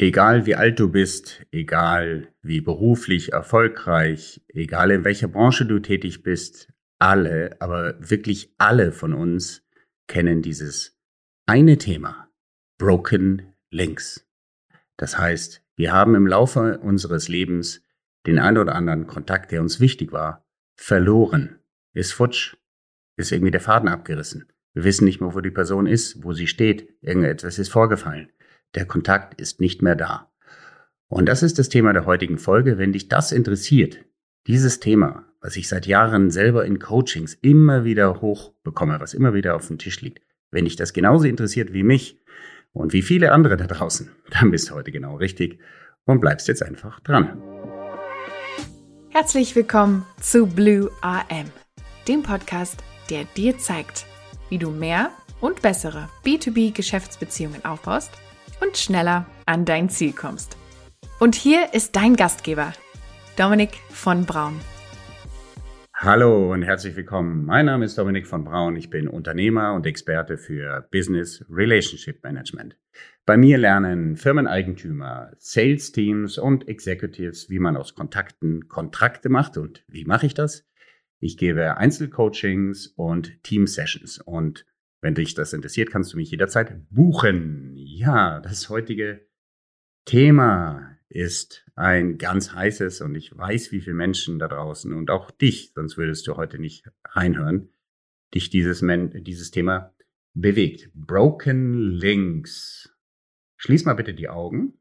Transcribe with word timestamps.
Egal 0.00 0.46
wie 0.46 0.54
alt 0.54 0.78
du 0.78 0.88
bist, 0.88 1.44
egal 1.50 2.32
wie 2.40 2.60
beruflich 2.60 3.32
erfolgreich, 3.32 4.40
egal 4.46 4.92
in 4.92 5.04
welcher 5.04 5.26
Branche 5.26 5.66
du 5.66 5.80
tätig 5.80 6.22
bist, 6.22 6.72
alle, 7.00 7.56
aber 7.60 7.96
wirklich 7.98 8.54
alle 8.58 8.92
von 8.92 9.12
uns 9.12 9.66
kennen 10.06 10.40
dieses 10.40 10.96
eine 11.46 11.78
Thema. 11.78 12.28
Broken 12.78 13.54
Links. 13.72 14.24
Das 14.96 15.18
heißt, 15.18 15.64
wir 15.74 15.92
haben 15.92 16.14
im 16.14 16.28
Laufe 16.28 16.78
unseres 16.78 17.26
Lebens 17.26 17.82
den 18.24 18.38
ein 18.38 18.56
oder 18.56 18.76
anderen 18.76 19.08
Kontakt, 19.08 19.50
der 19.50 19.62
uns 19.62 19.80
wichtig 19.80 20.12
war, 20.12 20.46
verloren, 20.76 21.58
ist 21.92 22.12
futsch, 22.12 22.56
ist 23.16 23.32
irgendwie 23.32 23.50
der 23.50 23.60
Faden 23.60 23.88
abgerissen. 23.88 24.46
Wir 24.74 24.84
wissen 24.84 25.06
nicht 25.06 25.20
mehr, 25.20 25.34
wo 25.34 25.40
die 25.40 25.50
Person 25.50 25.86
ist, 25.88 26.22
wo 26.22 26.32
sie 26.34 26.46
steht, 26.46 26.88
irgendetwas 27.00 27.58
ist 27.58 27.70
vorgefallen. 27.70 28.30
Der 28.74 28.84
Kontakt 28.84 29.40
ist 29.40 29.60
nicht 29.60 29.80
mehr 29.80 29.96
da. 29.96 30.30
Und 31.08 31.26
das 31.26 31.42
ist 31.42 31.58
das 31.58 31.70
Thema 31.70 31.94
der 31.94 32.04
heutigen 32.04 32.38
Folge. 32.38 32.76
Wenn 32.76 32.92
dich 32.92 33.08
das 33.08 33.32
interessiert, 33.32 34.04
dieses 34.46 34.78
Thema, 34.78 35.24
was 35.40 35.56
ich 35.56 35.68
seit 35.68 35.86
Jahren 35.86 36.30
selber 36.30 36.66
in 36.66 36.78
Coachings 36.78 37.34
immer 37.34 37.84
wieder 37.84 38.20
hochbekomme, 38.20 39.00
was 39.00 39.14
immer 39.14 39.32
wieder 39.32 39.56
auf 39.56 39.66
dem 39.68 39.78
Tisch 39.78 40.02
liegt, 40.02 40.20
wenn 40.50 40.66
dich 40.66 40.76
das 40.76 40.92
genauso 40.92 41.26
interessiert 41.26 41.72
wie 41.72 41.82
mich 41.82 42.20
und 42.72 42.92
wie 42.92 43.02
viele 43.02 43.32
andere 43.32 43.56
da 43.56 43.66
draußen, 43.66 44.10
dann 44.30 44.50
bist 44.50 44.68
du 44.68 44.74
heute 44.74 44.92
genau 44.92 45.16
richtig 45.16 45.60
und 46.04 46.20
bleibst 46.20 46.46
jetzt 46.48 46.62
einfach 46.62 47.00
dran. 47.00 47.40
Herzlich 49.08 49.56
willkommen 49.56 50.04
zu 50.20 50.46
Blue 50.46 50.90
AM, 51.00 51.46
dem 52.06 52.22
Podcast, 52.22 52.84
der 53.08 53.24
dir 53.36 53.56
zeigt, 53.56 54.04
wie 54.50 54.58
du 54.58 54.70
mehr 54.70 55.10
und 55.40 55.62
bessere 55.62 56.10
B2B-Geschäftsbeziehungen 56.26 57.64
aufbaust– 57.64 58.10
und 58.60 58.76
schneller 58.76 59.26
an 59.46 59.64
dein 59.64 59.88
Ziel 59.88 60.12
kommst. 60.12 60.56
Und 61.20 61.34
hier 61.34 61.74
ist 61.74 61.96
dein 61.96 62.16
Gastgeber, 62.16 62.72
Dominik 63.36 63.74
von 63.90 64.24
Braun. 64.24 64.58
Hallo 66.00 66.52
und 66.52 66.62
herzlich 66.62 66.94
willkommen. 66.94 67.44
Mein 67.44 67.66
Name 67.66 67.84
ist 67.84 67.98
Dominik 67.98 68.28
von 68.28 68.44
Braun. 68.44 68.76
Ich 68.76 68.88
bin 68.88 69.08
Unternehmer 69.08 69.74
und 69.74 69.84
Experte 69.84 70.38
für 70.38 70.86
Business 70.92 71.44
Relationship 71.50 72.22
Management. 72.22 72.76
Bei 73.26 73.36
mir 73.36 73.58
lernen 73.58 74.16
Firmeneigentümer, 74.16 75.32
Sales 75.38 75.90
Teams 75.90 76.38
und 76.38 76.68
Executives, 76.68 77.50
wie 77.50 77.58
man 77.58 77.76
aus 77.76 77.96
Kontakten 77.96 78.68
Kontrakte 78.68 79.28
macht. 79.28 79.56
Und 79.56 79.84
wie 79.88 80.04
mache 80.04 80.26
ich 80.26 80.34
das? 80.34 80.68
Ich 81.18 81.36
gebe 81.36 81.76
Einzelcoachings 81.78 82.86
und 82.96 83.42
Team-Sessions. 83.42 84.18
Und 84.24 84.66
wenn 85.00 85.14
dich 85.14 85.34
das 85.34 85.52
interessiert, 85.52 85.90
kannst 85.90 86.12
du 86.12 86.16
mich 86.16 86.30
jederzeit 86.30 86.88
buchen. 86.90 87.74
Ja, 87.76 88.40
das 88.40 88.68
heutige 88.68 89.26
Thema 90.04 90.96
ist 91.08 91.66
ein 91.74 92.18
ganz 92.18 92.52
heißes 92.52 93.00
und 93.00 93.14
ich 93.14 93.36
weiß, 93.36 93.72
wie 93.72 93.80
viele 93.80 93.94
Menschen 93.94 94.38
da 94.38 94.48
draußen 94.48 94.92
und 94.92 95.10
auch 95.10 95.30
dich, 95.30 95.72
sonst 95.74 95.96
würdest 95.96 96.26
du 96.26 96.36
heute 96.36 96.58
nicht 96.58 96.90
reinhören, 97.04 97.70
dich 98.34 98.50
dieses, 98.50 98.84
dieses 99.14 99.50
Thema 99.50 99.94
bewegt. 100.34 100.90
Broken 100.94 101.90
Links. 101.90 102.94
Schließ 103.56 103.84
mal 103.84 103.94
bitte 103.94 104.14
die 104.14 104.28
Augen. 104.28 104.74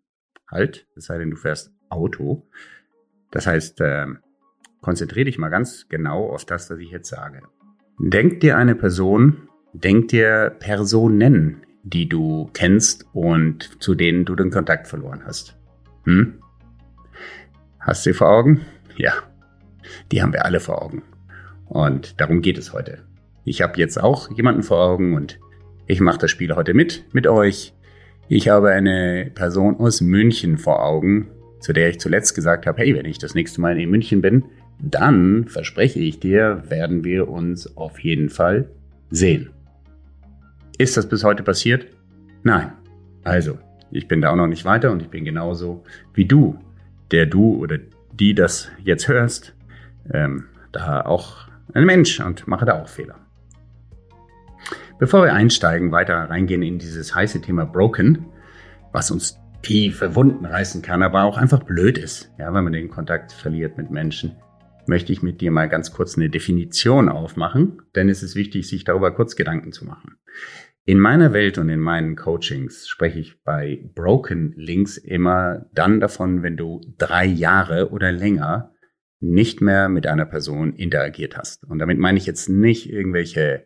Halt, 0.50 0.88
es 0.96 1.06
sei 1.06 1.18
denn, 1.18 1.32
du 1.32 1.38
fährst 1.38 1.74
Auto. 1.90 2.48
Das 3.32 3.48
heißt, 3.48 3.82
äh, 3.82 4.08
konzentriere 4.82 5.26
dich 5.26 5.38
mal 5.38 5.50
ganz 5.50 5.88
genau 5.90 6.30
auf 6.30 6.46
das, 6.46 6.70
was 6.70 6.80
ich 6.80 6.92
jetzt 6.92 7.10
sage. 7.10 7.42
Denk 8.00 8.40
dir 8.42 8.58
eine 8.58 8.76
Person 8.76 9.47
Denk 9.84 10.08
dir 10.08 10.56
Personen, 10.58 11.58
die 11.84 12.10
du 12.10 12.50
kennst 12.54 13.06
und 13.14 13.80
zu 13.80 13.94
denen 13.94 14.26
du 14.26 14.36
den 14.36 14.50
Kontakt 14.50 14.88
verloren 14.88 15.22
hast. 15.24 15.56
Hm? 16.06 16.40
Hast 17.80 18.04
du 18.04 18.10
sie 18.10 18.18
vor 18.18 18.28
Augen? 18.30 18.62
Ja, 18.96 19.14
die 20.12 20.24
haben 20.24 20.34
wir 20.34 20.46
alle 20.46 20.60
vor 20.60 20.82
Augen. 20.82 21.04
Und 21.68 22.20
darum 22.20 22.42
geht 22.42 22.58
es 22.58 22.74
heute. 22.74 23.04
Ich 23.46 23.62
habe 23.62 23.78
jetzt 23.78 24.02
auch 24.02 24.32
jemanden 24.32 24.64
vor 24.64 24.80
Augen 24.80 25.14
und 25.14 25.40
ich 25.86 26.02
mache 26.02 26.18
das 26.18 26.32
Spiel 26.32 26.56
heute 26.56 26.74
mit, 26.74 27.06
mit 27.14 27.28
euch. 27.28 27.76
Ich 28.30 28.50
habe 28.50 28.72
eine 28.72 29.30
Person 29.36 29.78
aus 29.78 30.02
München 30.02 30.58
vor 30.58 30.84
Augen, 30.84 31.28
zu 31.60 31.72
der 31.72 31.90
ich 31.90 32.00
zuletzt 32.00 32.34
gesagt 32.34 32.66
habe, 32.66 32.80
hey, 32.80 32.96
wenn 32.96 33.06
ich 33.06 33.20
das 33.20 33.36
nächste 33.36 33.62
Mal 33.62 33.80
in 33.80 33.92
München 33.92 34.22
bin, 34.22 34.46
dann 34.80 35.48
verspreche 35.48 36.00
ich 36.00 36.20
dir, 36.20 36.64
werden 36.68 37.04
wir 37.04 37.30
uns 37.30 37.78
auf 37.78 38.00
jeden 38.00 38.30
Fall 38.30 38.72
sehen. 39.12 39.52
Ist 40.78 40.96
das 40.96 41.10
bis 41.10 41.24
heute 41.24 41.44
passiert? 41.44 41.88
Nein. 42.44 42.72
Also, 43.24 43.58
ich 43.92 44.08
bin 44.08 44.22
da 44.22 44.32
auch 44.32 44.36
noch 44.36 44.48
nicht 44.48 44.66
weiter 44.66 44.92
und 44.92 45.02
ich 45.02 45.10
bin 45.10 45.26
genauso 45.26 45.84
wie 46.14 46.26
du, 46.26 46.60
der 47.12 47.26
du 47.26 47.56
oder 47.56 47.80
die 48.14 48.36
das 48.36 48.70
jetzt 48.84 49.08
hörst, 49.08 49.56
ähm, 50.14 50.46
da 50.72 51.02
auch 51.02 51.48
ein 51.74 51.86
Mensch 51.86 52.20
und 52.20 52.48
mache 52.48 52.66
da 52.66 52.82
auch 52.82 52.88
Fehler. 52.88 53.16
Bevor 55.00 55.24
wir 55.24 55.34
einsteigen, 55.34 55.92
weiter 55.92 56.16
reingehen 56.16 56.62
in 56.62 56.80
dieses 56.80 57.14
heiße 57.14 57.42
Thema 57.42 57.66
Broken, 57.66 58.26
was 58.92 59.12
uns 59.12 59.40
tiefe 59.62 60.16
Wunden 60.16 60.46
reißen 60.46 60.82
kann, 60.82 61.04
aber 61.04 61.24
auch 61.24 61.38
einfach 61.38 61.64
blöd 61.64 61.98
ist, 61.98 62.32
ja, 62.38 62.54
wenn 62.54 62.64
man 62.64 62.74
den 62.74 62.90
Kontakt 62.90 63.32
verliert 63.32 63.78
mit 63.78 63.92
Menschen, 63.92 64.36
möchte 64.88 65.12
ich 65.12 65.22
mit 65.22 65.42
dir 65.42 65.52
mal 65.52 65.70
ganz 65.70 65.92
kurz 65.92 66.18
eine 66.18 66.30
Definition 66.30 67.10
aufmachen, 67.10 67.82
denn 67.96 68.10
es 68.10 68.24
ist 68.24 68.36
wichtig, 68.36 68.68
sich 68.68 68.84
darüber 68.86 69.12
kurz 69.12 69.36
Gedanken 69.36 69.72
zu 69.72 69.86
machen. 69.86 70.18
In 70.88 71.02
meiner 71.02 71.34
Welt 71.34 71.58
und 71.58 71.68
in 71.68 71.82
meinen 71.82 72.16
Coachings 72.16 72.88
spreche 72.88 73.20
ich 73.20 73.44
bei 73.44 73.84
Broken 73.94 74.54
Links 74.56 74.98
immer 74.98 75.66
dann 75.74 76.00
davon, 76.00 76.44
wenn 76.44 76.56
du 76.56 76.80
drei 76.98 77.26
Jahre 77.26 77.92
oder 77.92 78.14
länger 78.14 78.74
nicht 79.20 79.60
mehr 79.60 79.90
mit 79.90 80.08
einer 80.08 80.26
Person 80.26 80.72
interagiert 80.72 81.36
hast. 81.36 81.66
Und 81.66 81.80
damit 81.80 81.98
meine 81.98 82.18
ich 82.18 82.26
jetzt 82.26 82.48
nicht 82.48 82.90
irgendwelche 82.90 83.66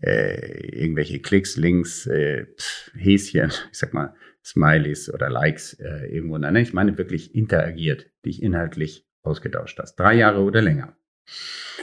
äh, 0.00 0.68
irgendwelche 0.68 1.18
Klicks, 1.18 1.56
Links, 1.56 2.06
äh, 2.06 2.46
Häschen, 2.94 3.50
ich 3.72 3.78
sag 3.78 3.92
mal 3.92 4.14
Smileys 4.44 5.12
oder 5.12 5.28
Likes 5.28 5.74
äh, 5.80 6.06
irgendwo. 6.06 6.38
Nein, 6.38 6.54
ich 6.54 6.72
meine 6.72 6.96
wirklich 6.96 7.34
interagiert, 7.34 8.06
dich 8.24 8.40
inhaltlich 8.40 9.04
ausgetauscht 9.22 9.80
hast. 9.80 9.96
Drei 9.96 10.14
Jahre 10.14 10.42
oder 10.42 10.62
länger. 10.62 10.96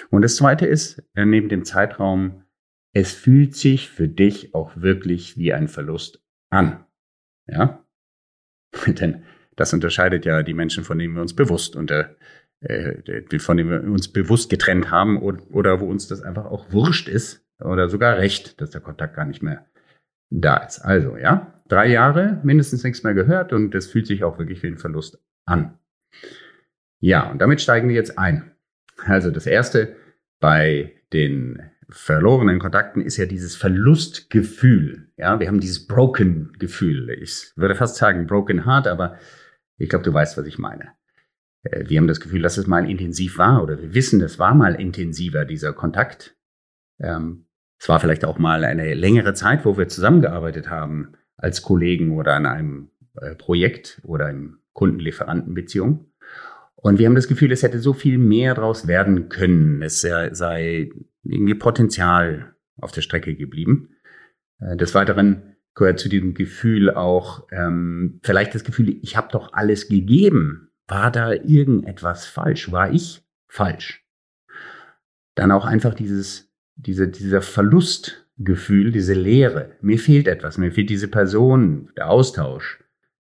Und 0.09 0.21
das 0.21 0.37
zweite 0.37 0.65
ist, 0.65 1.03
äh, 1.15 1.25
neben 1.25 1.49
dem 1.49 1.65
Zeitraum 1.65 2.42
es 2.93 3.13
fühlt 3.13 3.55
sich 3.55 3.89
für 3.89 4.07
dich 4.07 4.53
auch 4.53 4.71
wirklich 4.75 5.37
wie 5.37 5.53
ein 5.53 5.67
Verlust 5.67 6.23
an. 6.49 6.85
Ja? 7.47 7.85
Denn 8.87 9.23
das 9.55 9.73
unterscheidet 9.73 10.25
ja 10.25 10.43
die 10.43 10.53
Menschen, 10.53 10.83
von 10.83 10.97
denen 10.97 11.15
wir 11.15 11.21
uns 11.21 11.35
bewusst 11.35 11.75
unter, 11.75 12.15
äh, 12.61 13.39
von 13.39 13.57
denen 13.57 13.69
wir 13.69 13.83
uns 13.83 14.07
bewusst 14.11 14.49
getrennt 14.49 14.91
haben 14.91 15.21
oder, 15.21 15.43
oder 15.51 15.79
wo 15.79 15.85
uns 15.87 16.07
das 16.07 16.21
einfach 16.21 16.45
auch 16.45 16.71
wurscht 16.71 17.07
ist 17.07 17.45
oder 17.59 17.89
sogar 17.89 18.17
recht, 18.17 18.61
dass 18.61 18.69
der 18.69 18.81
Kontakt 18.81 19.15
gar 19.15 19.25
nicht 19.25 19.43
mehr 19.43 19.65
da 20.29 20.57
ist. 20.57 20.79
Also, 20.79 21.17
ja, 21.17 21.61
drei 21.67 21.87
Jahre, 21.87 22.39
mindestens 22.43 22.83
nichts 22.83 23.03
mehr 23.03 23.13
gehört 23.13 23.53
und 23.53 23.75
es 23.75 23.87
fühlt 23.87 24.07
sich 24.07 24.23
auch 24.23 24.39
wirklich 24.39 24.63
wie 24.63 24.67
ein 24.67 24.77
Verlust 24.77 25.23
an. 25.45 25.77
Ja, 26.99 27.29
und 27.29 27.39
damit 27.39 27.61
steigen 27.61 27.89
wir 27.89 27.95
jetzt 27.95 28.17
ein. 28.17 28.51
Also 29.05 29.29
das 29.29 29.45
erste 29.45 29.95
bei 30.39 30.93
den 31.11 31.61
verlorenen 31.93 32.59
Kontakten 32.59 33.01
ist 33.01 33.17
ja 33.17 33.25
dieses 33.25 33.55
Verlustgefühl. 33.55 35.09
Ja, 35.15 35.39
wir 35.39 35.47
haben 35.47 35.59
dieses 35.59 35.85
Broken-Gefühl. 35.87 37.11
Ich 37.21 37.53
würde 37.55 37.75
fast 37.75 37.97
sagen 37.97 38.25
Broken 38.25 38.65
Heart, 38.65 38.87
aber 38.87 39.17
ich 39.77 39.89
glaube, 39.89 40.03
du 40.03 40.13
weißt, 40.13 40.37
was 40.37 40.47
ich 40.47 40.57
meine. 40.57 40.93
Äh, 41.61 41.87
wir 41.87 41.99
haben 41.99 42.07
das 42.07 42.19
Gefühl, 42.19 42.41
dass 42.41 42.57
es 42.57 42.67
mal 42.67 42.89
intensiv 42.89 43.37
war 43.37 43.63
oder 43.63 43.79
wir 43.79 43.93
wissen, 43.93 44.21
es 44.21 44.39
war 44.39 44.55
mal 44.55 44.75
intensiver, 44.75 45.45
dieser 45.45 45.71
Kontakt. 45.73 46.35
Ähm, 46.99 47.45
es 47.79 47.87
war 47.87 47.99
vielleicht 47.99 48.25
auch 48.25 48.39
mal 48.39 48.63
eine 48.63 48.93
längere 48.95 49.33
Zeit, 49.33 49.63
wo 49.63 49.77
wir 49.77 49.87
zusammengearbeitet 49.87 50.69
haben 50.69 51.13
als 51.37 51.61
Kollegen 51.61 52.17
oder 52.17 52.33
an 52.33 52.45
einem 52.45 52.89
äh, 53.21 53.35
Projekt 53.35 54.01
oder 54.03 54.29
in 54.29 54.57
Kundenlieferantenbeziehung. 54.73 56.11
Und 56.75 56.97
wir 56.97 57.05
haben 57.05 57.15
das 57.15 57.27
Gefühl, 57.27 57.51
es 57.51 57.61
hätte 57.61 57.79
so 57.79 57.93
viel 57.93 58.17
mehr 58.17 58.55
daraus 58.55 58.87
werden 58.87 59.29
können. 59.29 59.81
Es 59.81 60.01
sei 60.01 60.89
irgendwie 61.23 61.55
Potenzial 61.55 62.55
auf 62.79 62.91
der 62.91 63.01
Strecke 63.01 63.35
geblieben. 63.35 63.95
Äh, 64.59 64.77
des 64.77 64.93
Weiteren 64.95 65.55
gehört 65.75 65.99
zu 65.99 66.09
diesem 66.09 66.33
Gefühl 66.33 66.91
auch 66.91 67.47
ähm, 67.51 68.19
vielleicht 68.23 68.53
das 68.53 68.63
Gefühl, 68.63 68.97
ich 69.01 69.17
habe 69.17 69.29
doch 69.31 69.53
alles 69.53 69.87
gegeben. 69.87 70.69
War 70.87 71.11
da 71.11 71.33
irgendetwas 71.33 72.25
falsch? 72.25 72.71
War 72.71 72.91
ich 72.91 73.23
falsch? 73.47 74.05
Dann 75.35 75.51
auch 75.51 75.65
einfach 75.65 75.93
dieses, 75.93 76.51
diese, 76.75 77.07
dieser 77.07 77.41
Verlustgefühl, 77.41 78.91
diese 78.91 79.13
Leere. 79.13 79.71
Mir 79.81 79.97
fehlt 79.97 80.27
etwas, 80.27 80.57
mir 80.57 80.71
fehlt 80.71 80.89
diese 80.89 81.07
Person, 81.07 81.89
der 81.97 82.09
Austausch, 82.09 82.83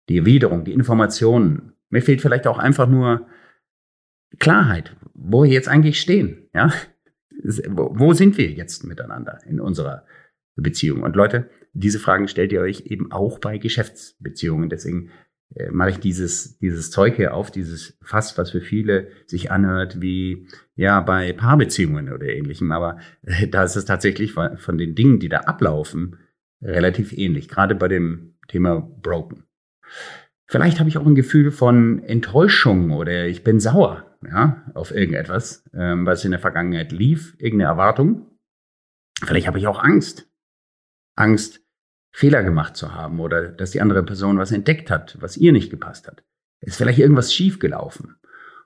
die 0.08 0.20
Erwiderung, 0.20 0.64
die 0.64 0.74
Informationen. 0.74 1.74
Mir 1.90 2.02
fehlt 2.02 2.22
vielleicht 2.22 2.48
auch 2.48 2.60
einfach 2.60 2.88
nur 2.88 3.28
Klarheit, 4.40 4.96
wo 5.14 5.44
wir 5.44 5.52
jetzt 5.52 5.68
eigentlich 5.68 6.00
stehen. 6.00 6.50
Ja, 6.54 6.72
wo 7.44 8.13
sind 8.13 8.38
wir 8.38 8.50
jetzt 8.50 8.83
miteinander 8.83 9.39
in 9.45 9.59
unserer 9.59 10.06
Beziehung? 10.56 11.03
Und 11.03 11.15
Leute, 11.15 11.50
diese 11.74 12.00
Fragen 12.00 12.27
stellt 12.27 12.51
ihr 12.51 12.62
euch 12.62 12.88
eben 12.88 13.12
auch 13.12 13.39
bei 13.39 13.57
Geschäftsbeziehungen. 13.57 14.69
Deswegen 14.69 15.12
äh, 15.56 15.69
mache 15.71 15.91
ich 15.91 16.00
dieses, 16.00 16.57
dieses 16.59 16.91
Zeug 16.91 17.15
hier 17.15 17.33
auf, 17.33 17.51
dieses 17.51 17.97
Fass, 18.01 18.38
was 18.38 18.51
für 18.51 18.62
viele 18.62 19.09
sich 19.25 19.51
anhört 19.51 20.01
wie, 20.01 20.47
ja, 20.75 21.00
bei 21.01 21.33
Paarbeziehungen 21.33 22.12
oder 22.12 22.27
ähnlichem. 22.27 22.71
Aber 22.71 23.00
äh, 23.24 23.47
da 23.47 23.63
ist 23.63 23.75
es 23.75 23.85
tatsächlich 23.85 24.33
von 24.33 24.77
den 24.77 24.95
Dingen, 24.95 25.19
die 25.19 25.29
da 25.29 25.41
ablaufen, 25.41 26.18
relativ 26.62 27.13
ähnlich. 27.13 27.47
Gerade 27.47 27.75
bei 27.75 27.88
dem 27.88 28.35
Thema 28.47 28.79
Broken. 28.79 29.44
Vielleicht 30.47 30.79
habe 30.79 30.89
ich 30.89 30.97
auch 30.97 31.06
ein 31.06 31.15
Gefühl 31.15 31.51
von 31.51 32.01
Enttäuschung 32.03 32.91
oder 32.91 33.27
ich 33.27 33.44
bin 33.44 33.59
sauer, 33.59 34.06
ja, 34.24 34.64
auf 34.74 34.92
irgendetwas, 34.92 35.64
ähm, 35.74 36.06
was 36.06 36.25
in 36.25 36.31
der 36.31 36.40
Vergangenheit 36.40 36.92
lief, 36.92 37.36
irgendeine 37.40 37.69
Erwartung. 37.69 38.38
Vielleicht 39.24 39.48
habe 39.48 39.58
ich 39.58 39.68
auch 39.68 39.80
Angst. 39.80 40.30
Angst, 41.16 41.62
Fehler 42.12 42.44
gemacht 42.44 42.75
zu 42.75 42.94
haben 42.94 43.19
oder 43.19 43.50
dass 43.50 43.72
die 43.72 43.81
andere 43.81 44.04
Person 44.04 44.38
was 44.38 44.52
entdeckt 44.52 44.90
hat, 44.90 45.18
was 45.22 45.38
ihr 45.38 45.52
nicht 45.52 45.69
gepasst 45.69 46.08
hat. 46.08 46.24
Ist 46.62 46.78
vielleicht 46.78 47.00
irgendwas 47.00 47.34
schiefgelaufen. 47.34 48.16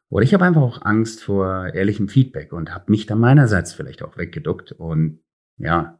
Oder 0.09 0.23
ich 0.23 0.33
habe 0.33 0.45
einfach 0.45 0.61
auch 0.61 0.81
Angst 0.83 1.23
vor 1.23 1.73
ehrlichem 1.73 2.07
Feedback 2.07 2.53
und 2.53 2.73
habe 2.73 2.91
mich 2.91 3.05
da 3.05 3.15
meinerseits 3.15 3.73
vielleicht 3.73 4.03
auch 4.03 4.17
weggeduckt 4.17 4.73
und 4.73 5.21
ja, 5.57 5.99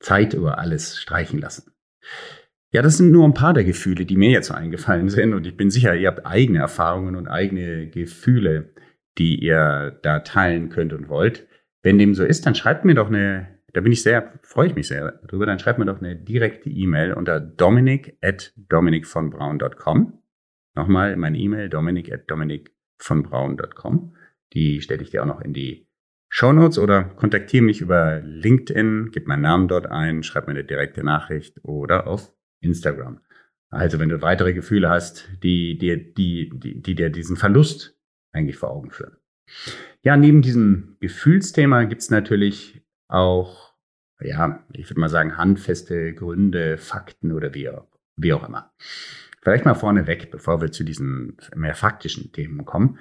Zeit 0.00 0.34
über 0.34 0.58
alles 0.58 1.00
streichen 1.00 1.40
lassen. 1.40 1.72
Ja, 2.72 2.82
das 2.82 2.96
sind 2.96 3.12
nur 3.12 3.24
ein 3.24 3.34
paar 3.34 3.52
der 3.52 3.64
Gefühle, 3.64 4.06
die 4.06 4.16
mir 4.16 4.30
jetzt 4.30 4.50
eingefallen 4.50 5.08
sind 5.08 5.34
und 5.34 5.46
ich 5.46 5.56
bin 5.56 5.70
sicher, 5.70 5.94
ihr 5.94 6.08
habt 6.08 6.24
eigene 6.24 6.58
Erfahrungen 6.58 7.16
und 7.16 7.28
eigene 7.28 7.88
Gefühle, 7.88 8.71
die 9.18 9.42
ihr 9.42 9.98
da 10.02 10.20
teilen 10.20 10.68
könnt 10.68 10.92
und 10.92 11.08
wollt. 11.08 11.46
Wenn 11.82 11.98
dem 11.98 12.14
so 12.14 12.24
ist, 12.24 12.46
dann 12.46 12.54
schreibt 12.54 12.84
mir 12.84 12.94
doch 12.94 13.08
eine 13.08 13.52
da 13.72 13.80
bin 13.80 13.92
ich 13.92 14.02
sehr, 14.02 14.38
freue 14.42 14.68
ich 14.68 14.74
mich 14.74 14.88
sehr 14.88 15.12
drüber. 15.26 15.46
Dann 15.46 15.58
schreibt 15.58 15.78
mir 15.78 15.86
doch 15.86 16.00
eine 16.00 16.16
direkte 16.16 16.68
E-Mail 16.68 17.14
unter 17.14 17.40
dominic 17.40 18.18
at 18.20 18.52
dominicvonbraun.com. 18.56 20.18
Nochmal 20.74 21.16
meine 21.16 21.38
E-Mail 21.38 21.68
dominic 21.68 22.12
at 22.12 22.30
dominicvonbraun.com. 22.30 24.14
Die 24.52 24.82
stelle 24.82 25.02
ich 25.02 25.10
dir 25.10 25.22
auch 25.22 25.26
noch 25.26 25.40
in 25.40 25.54
die 25.54 25.88
Show 26.28 26.52
Notes 26.52 26.78
oder 26.78 27.04
kontaktiere 27.04 27.64
mich 27.64 27.80
über 27.80 28.20
LinkedIn, 28.20 29.10
gib 29.12 29.26
meinen 29.26 29.42
Namen 29.42 29.68
dort 29.68 29.86
ein, 29.86 30.22
schreib 30.22 30.46
mir 30.46 30.52
eine 30.52 30.64
direkte 30.64 31.04
Nachricht 31.04 31.58
oder 31.62 32.06
auf 32.06 32.34
Instagram. 32.60 33.20
Also 33.68 33.98
wenn 33.98 34.08
du 34.10 34.20
weitere 34.20 34.52
Gefühle 34.52 34.88
hast, 34.90 35.30
die 35.42 35.78
dir, 35.78 35.96
die, 35.96 36.50
die, 36.54 36.80
die 36.80 36.94
dir 36.94 37.10
diesen 37.10 37.36
Verlust 37.36 37.98
eigentlich 38.32 38.56
vor 38.56 38.70
Augen 38.70 38.90
führen. 38.90 39.16
Ja, 40.02 40.16
neben 40.16 40.42
diesem 40.42 40.96
Gefühlsthema 41.00 41.84
gibt's 41.84 42.10
natürlich 42.10 42.82
auch, 43.08 43.74
ja, 44.20 44.64
ich 44.72 44.88
würde 44.88 45.00
mal 45.00 45.08
sagen, 45.08 45.36
handfeste 45.36 46.14
Gründe, 46.14 46.78
Fakten 46.78 47.32
oder 47.32 47.54
wie, 47.54 47.70
wie 48.16 48.32
auch 48.32 48.48
immer. 48.48 48.72
Vielleicht 49.42 49.64
mal 49.64 49.74
vorneweg, 49.74 50.30
bevor 50.30 50.60
wir 50.60 50.70
zu 50.70 50.84
diesen 50.84 51.36
mehr 51.54 51.74
faktischen 51.74 52.32
Themen 52.32 52.64
kommen. 52.64 52.98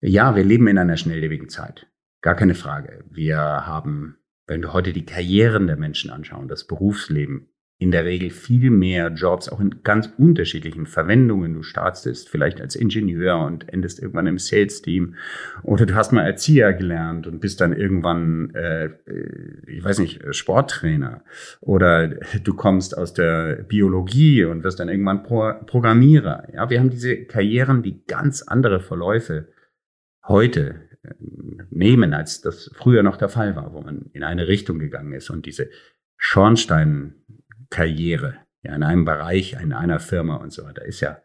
Ja, 0.00 0.36
wir 0.36 0.44
leben 0.44 0.68
in 0.68 0.78
einer 0.78 0.98
schnelllebigen 0.98 1.48
Zeit. 1.48 1.90
Gar 2.20 2.36
keine 2.36 2.54
Frage. 2.54 3.04
Wir 3.10 3.38
haben, 3.38 4.18
wenn 4.46 4.62
wir 4.62 4.72
heute 4.72 4.92
die 4.92 5.06
Karrieren 5.06 5.66
der 5.66 5.76
Menschen 5.76 6.10
anschauen, 6.10 6.48
das 6.48 6.66
Berufsleben, 6.66 7.48
in 7.78 7.90
der 7.90 8.06
Regel 8.06 8.30
viel 8.30 8.70
mehr 8.70 9.10
Jobs, 9.10 9.50
auch 9.50 9.60
in 9.60 9.82
ganz 9.82 10.10
unterschiedlichen 10.16 10.86
Verwendungen. 10.86 11.52
Du 11.52 11.62
startest 11.62 12.30
vielleicht 12.30 12.60
als 12.62 12.74
Ingenieur 12.74 13.38
und 13.38 13.70
endest 13.70 14.00
irgendwann 14.00 14.26
im 14.26 14.38
Sales-Team. 14.38 15.16
Oder 15.62 15.84
du 15.84 15.94
hast 15.94 16.10
mal 16.10 16.22
Erzieher 16.22 16.72
gelernt 16.72 17.26
und 17.26 17.40
bist 17.40 17.60
dann 17.60 17.74
irgendwann, 17.74 18.54
äh, 18.54 18.90
ich 19.66 19.84
weiß 19.84 19.98
nicht, 19.98 20.22
Sporttrainer. 20.34 21.22
Oder 21.60 22.08
du 22.08 22.54
kommst 22.54 22.96
aus 22.96 23.12
der 23.12 23.56
Biologie 23.56 24.44
und 24.44 24.64
wirst 24.64 24.80
dann 24.80 24.88
irgendwann 24.88 25.22
Pro 25.22 25.52
Programmierer. 25.66 26.48
Ja, 26.54 26.70
wir 26.70 26.80
haben 26.80 26.90
diese 26.90 27.26
Karrieren, 27.26 27.82
die 27.82 28.04
ganz 28.06 28.40
andere 28.40 28.80
Verläufe 28.80 29.48
heute 30.26 30.76
äh, 31.02 31.12
nehmen, 31.68 32.14
als 32.14 32.40
das 32.40 32.70
früher 32.74 33.02
noch 33.02 33.18
der 33.18 33.28
Fall 33.28 33.54
war, 33.54 33.74
wo 33.74 33.82
man 33.82 34.06
in 34.14 34.22
eine 34.22 34.48
Richtung 34.48 34.78
gegangen 34.78 35.12
ist 35.12 35.28
und 35.28 35.44
diese 35.44 35.68
Schornstein 36.16 37.14
Karriere, 37.70 38.36
ja, 38.62 38.74
in 38.74 38.82
einem 38.82 39.04
Bereich, 39.04 39.54
in 39.60 39.72
einer 39.72 40.00
Firma 40.00 40.36
und 40.36 40.52
so 40.52 40.64
weiter, 40.64 40.84
ist 40.84 41.00
ja 41.00 41.22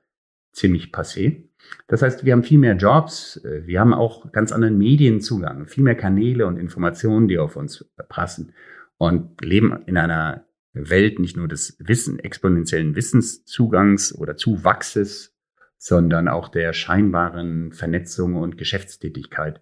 ziemlich 0.53 0.91
passé. 0.93 1.49
Das 1.88 2.01
heißt, 2.01 2.25
wir 2.25 2.33
haben 2.33 2.43
viel 2.43 2.57
mehr 2.57 2.75
Jobs, 2.75 3.39
wir 3.43 3.79
haben 3.79 3.93
auch 3.93 4.31
ganz 4.31 4.51
anderen 4.51 4.77
Medienzugang, 4.77 5.67
viel 5.67 5.83
mehr 5.83 5.95
Kanäle 5.95 6.47
und 6.47 6.57
Informationen, 6.57 7.27
die 7.27 7.38
auf 7.38 7.55
uns 7.55 7.89
passen. 8.09 8.53
Und 8.97 9.41
leben 9.41 9.83
in 9.85 9.97
einer 9.97 10.45
Welt 10.73 11.19
nicht 11.19 11.38
nur 11.38 11.47
des 11.47 11.77
Wissen, 11.79 12.19
exponentiellen 12.19 12.95
Wissenszugangs 12.95 14.13
oder 14.15 14.38
Zuwachses, 14.38 15.35
sondern 15.77 16.27
auch 16.27 16.49
der 16.49 16.73
scheinbaren 16.73 17.73
Vernetzung 17.73 18.35
und 18.35 18.57
Geschäftstätigkeit. 18.57 19.61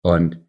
Und 0.00 0.40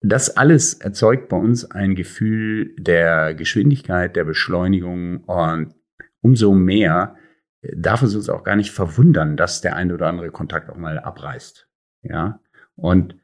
das 0.00 0.36
alles 0.36 0.74
erzeugt 0.74 1.28
bei 1.28 1.36
uns 1.36 1.70
ein 1.70 1.94
Gefühl 1.94 2.74
der 2.78 3.34
Geschwindigkeit, 3.34 4.16
der 4.16 4.24
Beschleunigung 4.24 5.24
und 5.24 5.74
umso 6.22 6.54
mehr 6.54 7.16
darf 7.62 8.02
es 8.02 8.14
uns 8.14 8.28
auch 8.30 8.42
gar 8.42 8.56
nicht 8.56 8.70
verwundern, 8.70 9.36
dass 9.36 9.60
der 9.60 9.76
eine 9.76 9.94
oder 9.94 10.06
andere 10.06 10.30
Kontakt 10.30 10.70
auch 10.70 10.76
mal 10.76 10.98
abreißt. 10.98 11.68
Ja, 12.02 12.40
und 12.74 13.16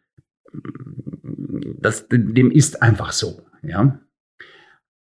das, 1.79 2.07
dem 2.09 2.51
ist 2.51 2.83
einfach 2.83 3.13
so. 3.13 3.47
Ja, 3.63 4.01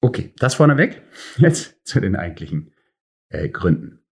okay, 0.00 0.32
das 0.38 0.54
vorneweg. 0.54 1.02
Jetzt 1.36 1.84
zu 1.86 2.00
den 2.00 2.16
eigentlichen 2.16 2.72
äh, 3.30 3.48
Gründen. 3.48 4.04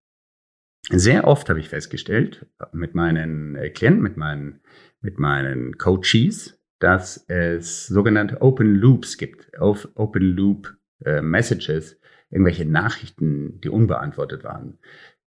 Sehr 0.89 1.27
oft 1.27 1.49
habe 1.49 1.59
ich 1.59 1.69
festgestellt 1.69 2.47
mit 2.73 2.95
meinen 2.95 3.57
äh, 3.57 3.71
Klienten, 3.71 4.03
mit 4.03 4.17
meinen, 4.17 4.61
mit 5.01 5.19
meinen 5.19 5.79
Coaches, 5.79 6.56
dass 6.79 7.25
es 7.29 7.87
sogenannte 7.87 8.43
Open 8.43 8.75
Loops 8.75 9.17
gibt, 9.17 9.51
Open 9.59 10.23
Loop 10.23 10.77
äh, 11.05 11.23
Messages, 11.23 11.99
irgendwelche 12.31 12.65
Nachrichten, 12.65 13.61
die 13.61 13.69
unbeantwortet 13.69 14.45
waren. 14.45 14.79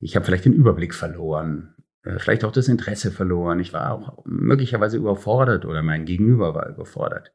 Ich 0.00 0.16
habe 0.16 0.24
vielleicht 0.24 0.44
den 0.44 0.52
Überblick 0.52 0.94
verloren, 0.94 1.74
äh, 2.02 2.18
vielleicht 2.18 2.44
auch 2.44 2.52
das 2.52 2.68
Interesse 2.68 3.10
verloren. 3.10 3.60
Ich 3.60 3.72
war 3.72 3.92
auch 3.92 4.24
möglicherweise 4.26 4.96
überfordert 4.96 5.64
oder 5.64 5.82
mein 5.82 6.04
Gegenüber 6.04 6.54
war 6.54 6.68
überfordert. 6.68 7.32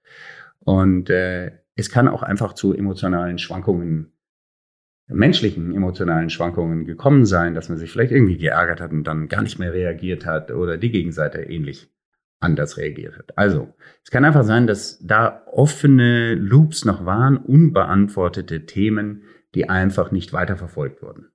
Und 0.60 1.10
äh, 1.10 1.52
es 1.76 1.90
kann 1.90 2.08
auch 2.08 2.24
einfach 2.24 2.54
zu 2.54 2.74
emotionalen 2.74 3.38
Schwankungen, 3.40 4.14
menschlichen 5.08 5.74
emotionalen 5.76 6.30
Schwankungen 6.30 6.86
gekommen 6.86 7.26
sein, 7.26 7.54
dass 7.54 7.70
man 7.70 7.78
sich 7.78 7.92
vielleicht 7.92 8.12
irgendwie 8.12 8.38
geärgert 8.38 8.80
hat 8.80 8.92
und 8.92 9.04
dann 9.04 9.28
gar 9.28 9.42
nicht 9.42 9.60
mehr 9.60 9.74
reagiert 9.74 10.26
hat 10.26 10.52
oder 10.52 10.78
die 10.78 10.92
Gegenseite 10.92 11.42
ähnlich 11.42 11.92
anders 12.44 12.78
reagiert 12.78 13.18
hat. 13.18 13.38
Also, 13.38 13.74
es 14.04 14.12
kann 14.12 14.26
einfach 14.26 14.44
sein, 14.44 14.68
dass 14.68 15.00
da 15.00 15.44
offene 15.48 16.36
Loops 16.36 16.86
noch 16.86 17.06
waren, 17.06 17.38
unbeantwortete 17.38 18.66
Themen, 18.66 19.24
die 19.56 19.70
einfach 19.70 20.12
nicht 20.12 20.34
weiterverfolgt 20.34 21.02
wurden. 21.02 21.30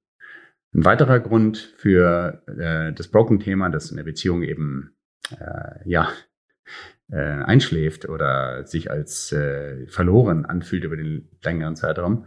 Ein 0.74 0.84
weiterer 0.84 1.20
Grund 1.20 1.56
für 1.76 2.42
äh, 2.46 2.92
das 2.92 3.08
Broken-Thema, 3.08 3.70
das 3.70 3.90
eine 3.90 4.04
Beziehung 4.04 4.42
eben 4.42 4.96
äh, 5.30 5.88
ja 5.88 6.08
äh, 7.10 7.16
einschläft 7.16 8.08
oder 8.08 8.66
sich 8.66 8.90
als 8.90 9.32
äh, 9.32 9.86
verloren 9.86 10.44
anfühlt 10.44 10.84
über 10.84 10.96
den 10.96 11.28
längeren 11.42 11.74
Zeitraum, 11.74 12.26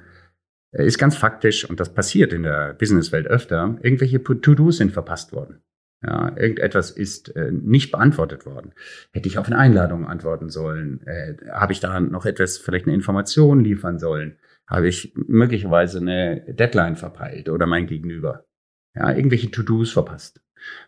äh, 0.72 0.86
ist 0.86 0.98
ganz 0.98 1.16
faktisch 1.16 1.70
und 1.70 1.80
das 1.80 1.94
passiert 1.94 2.34
in 2.34 2.44
der 2.44 2.74
Businesswelt 2.74 3.28
öfter. 3.28 3.78
Irgendwelche 3.82 4.24
To-Dos 4.24 4.78
sind 4.78 4.92
verpasst 4.92 5.34
worden. 5.34 5.62
Ja, 6.04 6.36
irgendetwas 6.36 6.90
ist 6.90 7.36
äh, 7.36 7.52
nicht 7.52 7.92
beantwortet 7.92 8.46
worden. 8.48 8.74
Hätte 9.12 9.28
ich 9.28 9.38
auf 9.38 9.46
eine 9.46 9.58
Einladung 9.58 10.08
antworten 10.08 10.50
sollen? 10.50 11.06
Äh, 11.06 11.36
Habe 11.52 11.74
ich 11.74 11.80
da 11.80 12.00
noch 12.00 12.26
etwas, 12.26 12.58
vielleicht 12.58 12.86
eine 12.88 12.96
Information 12.96 13.64
liefern 13.64 14.00
sollen? 14.00 14.40
Habe 14.66 14.88
ich 14.88 15.14
möglicherweise 15.16 16.00
eine 16.00 16.42
Deadline 16.54 16.96
verpeilt 16.96 17.50
oder 17.50 17.68
mein 17.68 17.86
Gegenüber? 17.86 18.46
Ja, 18.96 19.12
irgendwelche 19.12 19.52
To-Dos 19.52 19.92
verpasst. 19.92 20.42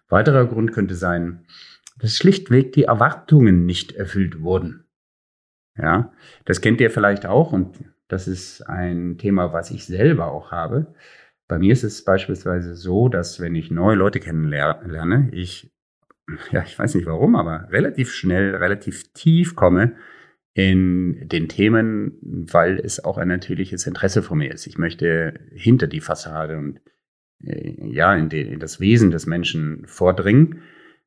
Weiterer 0.08 0.48
Grund 0.48 0.74
könnte 0.74 0.96
sein, 0.96 1.46
dass 2.00 2.18
schlichtweg 2.18 2.72
die 2.74 2.86
Erwartungen 2.86 3.66
nicht 3.66 3.92
erfüllt 3.92 4.42
wurden. 4.42 4.86
Ja, 5.78 6.12
das 6.46 6.62
kennt 6.62 6.82
ihr 6.82 6.92
vielleicht 6.92 7.26
auch 7.26 7.52
und 7.52 7.78
das 8.08 8.28
ist 8.28 8.62
ein 8.62 9.18
Thema, 9.18 9.54
was 9.54 9.72
ich 9.72 9.86
selber 9.86 10.32
auch 10.32 10.52
habe. 10.52 10.94
Bei 11.48 11.60
mir 11.60 11.74
ist 11.74 11.84
es 11.84 12.04
beispielsweise 12.04 12.76
so, 12.76 13.10
dass 13.10 13.40
wenn 13.40 13.56
ich 13.56 13.70
neue 13.70 13.96
Leute 13.96 14.20
kennenlerne, 14.20 15.30
ich, 15.32 15.72
ja, 16.52 16.64
ich 16.64 16.78
weiß 16.78 16.96
nicht 16.96 17.06
warum, 17.06 17.36
aber 17.36 17.68
relativ 17.72 18.12
schnell, 18.12 18.56
relativ 18.56 19.12
tief 19.14 19.56
komme 19.56 19.96
in 20.54 21.28
den 21.28 21.50
Themen, 21.50 22.18
weil 22.22 22.80
es 22.80 23.04
auch 23.04 23.18
ein 23.18 23.28
natürliches 23.28 23.88
Interesse 23.88 24.22
von 24.22 24.38
mir 24.38 24.52
ist. 24.52 24.68
Ich 24.68 24.78
möchte 24.78 25.40
hinter 25.52 25.88
die 25.88 26.00
Fassade 26.00 26.58
und 26.58 26.80
äh, 27.44 27.74
ja, 27.90 28.16
in, 28.16 28.30
den, 28.30 28.48
in 28.48 28.60
das 28.60 28.80
Wesen 28.80 29.12
des 29.12 29.26
Menschen 29.26 29.86
vordringen. 29.88 30.62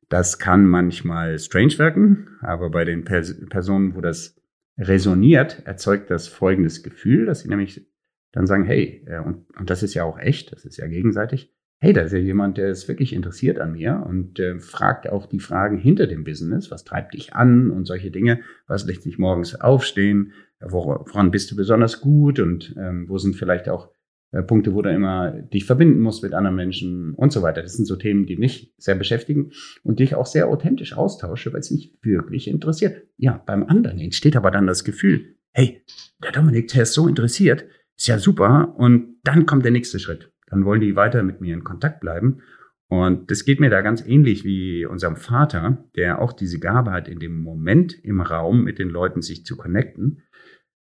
Das 0.09 0.39
kann 0.39 0.65
manchmal 0.65 1.39
strange 1.39 1.77
wirken, 1.77 2.37
aber 2.41 2.69
bei 2.69 2.85
den 2.85 3.03
Pers 3.03 3.35
Personen, 3.49 3.95
wo 3.95 4.01
das 4.01 4.35
resoniert, 4.77 5.63
erzeugt 5.65 6.09
das 6.11 6.27
folgendes 6.27 6.83
Gefühl, 6.83 7.25
dass 7.25 7.41
sie 7.41 7.49
nämlich 7.49 7.87
dann 8.31 8.47
sagen, 8.47 8.65
hey, 8.65 9.03
äh, 9.07 9.19
und, 9.19 9.45
und 9.57 9.69
das 9.69 9.83
ist 9.83 9.93
ja 9.93 10.03
auch 10.03 10.19
echt, 10.19 10.51
das 10.53 10.65
ist 10.65 10.77
ja 10.77 10.87
gegenseitig, 10.87 11.53
hey, 11.79 11.93
da 11.93 12.01
ist 12.01 12.11
ja 12.11 12.17
jemand, 12.17 12.57
der 12.57 12.69
ist 12.69 12.87
wirklich 12.87 13.13
interessiert 13.13 13.59
an 13.59 13.73
mir 13.73 14.03
und 14.07 14.39
äh, 14.39 14.59
fragt 14.59 15.09
auch 15.09 15.27
die 15.27 15.39
Fragen 15.39 15.77
hinter 15.77 16.07
dem 16.07 16.23
Business. 16.23 16.71
Was 16.71 16.83
treibt 16.83 17.13
dich 17.13 17.33
an 17.33 17.69
und 17.69 17.85
solche 17.85 18.09
Dinge? 18.09 18.41
Was 18.67 18.85
lässt 18.85 19.05
dich 19.05 19.19
morgens 19.19 19.59
aufstehen? 19.59 20.33
Woran 20.59 21.29
bist 21.29 21.51
du 21.51 21.55
besonders 21.55 22.01
gut? 22.01 22.39
Und 22.39 22.75
ähm, 22.79 23.07
wo 23.07 23.19
sind 23.19 23.35
vielleicht 23.35 23.69
auch 23.69 23.91
äh, 24.31 24.41
Punkte, 24.41 24.73
wo 24.73 24.81
du 24.81 24.91
immer 24.91 25.31
dich 25.31 25.65
verbinden 25.65 25.99
musst 25.99 26.23
mit 26.23 26.33
anderen 26.33 26.55
Menschen 26.55 27.13
und 27.13 27.31
so 27.31 27.41
weiter. 27.41 27.61
Das 27.61 27.73
sind 27.73 27.85
so 27.85 27.95
Themen, 27.95 28.25
die 28.25 28.37
mich 28.37 28.73
sehr 28.77 28.95
beschäftigen 28.95 29.51
und 29.83 29.99
die 29.99 30.03
ich 30.03 30.15
auch 30.15 30.25
sehr 30.25 30.49
authentisch 30.49 30.97
austausche, 30.97 31.53
weil 31.53 31.61
es 31.61 31.71
mich 31.71 31.97
wirklich 32.01 32.47
interessiert. 32.47 33.03
Ja, 33.17 33.41
beim 33.45 33.63
anderen 33.63 33.99
entsteht 33.99 34.35
aber 34.35 34.51
dann 34.51 34.67
das 34.67 34.83
Gefühl, 34.83 35.37
hey, 35.53 35.83
der 36.23 36.31
Dominik, 36.31 36.67
der 36.69 36.83
ist 36.83 36.93
so 36.93 37.07
interessiert, 37.07 37.65
ist 37.97 38.07
ja 38.07 38.19
super. 38.19 38.75
Und 38.77 39.17
dann 39.23 39.45
kommt 39.45 39.65
der 39.65 39.71
nächste 39.71 39.99
Schritt. 39.99 40.31
Dann 40.47 40.65
wollen 40.65 40.81
die 40.81 40.95
weiter 40.95 41.23
mit 41.23 41.41
mir 41.41 41.53
in 41.53 41.63
Kontakt 41.63 41.99
bleiben. 41.99 42.41
Und 42.89 43.29
das 43.31 43.43
geht 43.43 43.59
mir 43.59 43.69
da 43.69 43.81
ganz 43.81 44.05
ähnlich 44.05 44.45
wie 44.45 44.85
unserem 44.85 45.17
Vater, 45.17 45.83
der 45.95 46.21
auch 46.21 46.31
diese 46.31 46.59
Gabe 46.59 46.91
hat, 46.91 47.09
in 47.09 47.19
dem 47.19 47.41
Moment 47.41 47.93
im 48.03 48.21
Raum 48.21 48.63
mit 48.63 48.79
den 48.79 48.89
Leuten 48.89 49.21
sich 49.21 49.45
zu 49.45 49.57
connecten. 49.57 50.23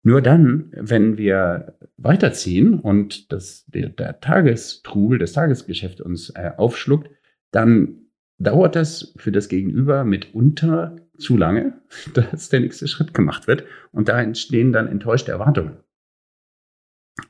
Nur 0.02 0.22
dann, 0.22 0.72
wenn 0.74 1.18
wir 1.18 1.78
weiterziehen 1.96 2.80
und 2.80 3.30
das, 3.30 3.66
der, 3.66 3.90
der 3.90 4.20
Tagestrubel, 4.20 5.18
das 5.18 5.32
Tagesgeschäft 5.32 6.00
uns 6.00 6.30
äh, 6.30 6.52
aufschluckt, 6.56 7.10
dann 7.52 8.06
dauert 8.38 8.74
das 8.74 9.14
für 9.18 9.30
das 9.30 9.48
Gegenüber 9.48 10.04
mitunter 10.04 10.96
zu 11.18 11.36
lange, 11.36 11.80
dass 12.14 12.48
der 12.48 12.60
nächste 12.60 12.88
Schritt 12.88 13.12
gemacht 13.12 13.46
wird. 13.46 13.64
Und 13.92 14.08
da 14.08 14.20
entstehen 14.20 14.72
dann 14.72 14.88
enttäuschte 14.88 15.30
Erwartungen. 15.30 15.76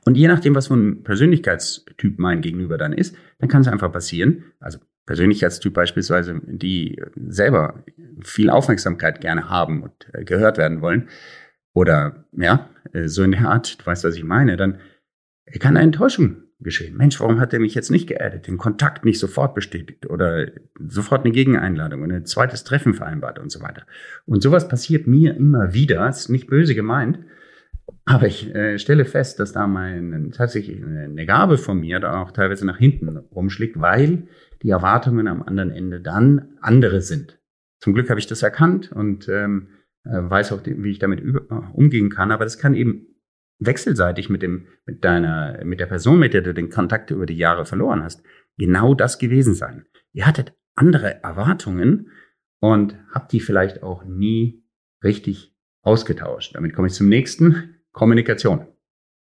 Und 0.05 0.15
je 0.15 0.27
nachdem, 0.27 0.55
was 0.55 0.67
für 0.67 0.75
ein 0.75 1.03
Persönlichkeitstyp 1.03 2.17
mein 2.17 2.41
Gegenüber 2.41 2.77
dann 2.77 2.93
ist, 2.93 3.15
dann 3.39 3.49
kann 3.49 3.61
es 3.61 3.67
einfach 3.67 3.91
passieren. 3.91 4.45
Also 4.59 4.79
Persönlichkeitstyp 5.05 5.73
beispielsweise, 5.73 6.41
die 6.45 7.01
selber 7.15 7.83
viel 8.21 8.49
Aufmerksamkeit 8.49 9.19
gerne 9.19 9.49
haben 9.49 9.83
und 9.83 9.91
äh, 10.13 10.23
gehört 10.23 10.57
werden 10.57 10.81
wollen. 10.81 11.09
Oder 11.73 12.25
ja, 12.31 12.69
äh, 12.93 13.07
so 13.07 13.23
in 13.23 13.31
der 13.31 13.49
Art, 13.49 13.79
du 13.81 13.85
weißt, 13.85 14.03
was 14.03 14.15
ich 14.15 14.23
meine, 14.23 14.55
dann 14.55 14.79
kann 15.59 15.75
eine 15.75 15.83
Enttäuschung 15.85 16.43
geschehen. 16.59 16.95
Mensch, 16.95 17.19
warum 17.19 17.41
hat 17.41 17.53
er 17.53 17.59
mich 17.59 17.75
jetzt 17.75 17.91
nicht 17.91 18.07
geaddet, 18.07 18.47
den 18.47 18.57
Kontakt 18.57 19.03
nicht 19.03 19.19
sofort 19.19 19.53
bestätigt 19.53 20.09
oder 20.09 20.47
sofort 20.87 21.25
eine 21.25 21.33
Gegeneinladung 21.33 22.01
und 22.01 22.11
ein 22.11 22.25
zweites 22.25 22.63
Treffen 22.63 22.93
vereinbart 22.93 23.39
und 23.39 23.51
so 23.51 23.61
weiter. 23.61 23.83
Und 24.25 24.41
sowas 24.41 24.69
passiert 24.69 25.05
mir 25.05 25.35
immer 25.35 25.73
wieder, 25.73 26.07
ist 26.07 26.29
nicht 26.29 26.47
böse 26.47 26.75
gemeint, 26.75 27.19
aber 28.05 28.27
ich 28.27 28.53
äh, 28.53 28.77
stelle 28.79 29.05
fest, 29.05 29.39
dass 29.39 29.53
da 29.53 29.65
mein, 29.67 30.31
tatsächlich 30.35 30.83
eine 30.83 31.25
Gabe 31.25 31.57
von 31.57 31.79
mir 31.79 31.99
da 31.99 32.21
auch 32.21 32.31
teilweise 32.31 32.65
nach 32.65 32.77
hinten 32.77 33.15
rumschlägt, 33.17 33.79
weil 33.79 34.27
die 34.61 34.69
Erwartungen 34.69 35.27
am 35.27 35.41
anderen 35.41 35.71
Ende 35.71 36.01
dann 36.01 36.57
andere 36.61 37.01
sind. 37.01 37.39
Zum 37.79 37.93
Glück 37.93 38.09
habe 38.09 38.19
ich 38.19 38.27
das 38.27 38.43
erkannt 38.43 38.91
und 38.91 39.27
ähm, 39.29 39.69
äh, 40.05 40.21
weiß 40.21 40.51
auch, 40.51 40.61
wie 40.65 40.91
ich 40.91 40.99
damit 40.99 41.21
äh, 41.21 41.53
umgehen 41.73 42.09
kann. 42.09 42.31
Aber 42.31 42.43
das 42.43 42.57
kann 42.57 42.75
eben 42.75 43.07
wechselseitig 43.59 44.29
mit 44.29 44.41
dem, 44.41 44.67
mit 44.85 45.03
deiner, 45.03 45.63
mit 45.63 45.79
der 45.79 45.85
Person, 45.85 46.19
mit 46.19 46.33
der 46.33 46.41
du 46.41 46.53
den 46.53 46.69
Kontakt 46.69 47.11
über 47.11 47.25
die 47.25 47.37
Jahre 47.37 47.65
verloren 47.65 48.03
hast, 48.03 48.23
genau 48.57 48.93
das 48.93 49.19
gewesen 49.19 49.53
sein. 49.53 49.85
Ihr 50.11 50.25
hattet 50.25 50.53
andere 50.75 51.23
Erwartungen 51.23 52.09
und 52.59 52.97
habt 53.11 53.31
die 53.31 53.39
vielleicht 53.39 53.83
auch 53.83 54.03
nie 54.05 54.63
richtig 55.03 55.55
ausgetauscht. 55.81 56.55
Damit 56.55 56.73
komme 56.73 56.87
ich 56.87 56.93
zum 56.93 57.09
nächsten. 57.09 57.72
Kommunikation. 57.93 58.67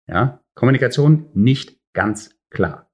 Ja, 0.06 0.40
Kommunikation 0.54 1.30
nicht 1.34 1.78
ganz 1.92 2.38
klar. 2.50 2.90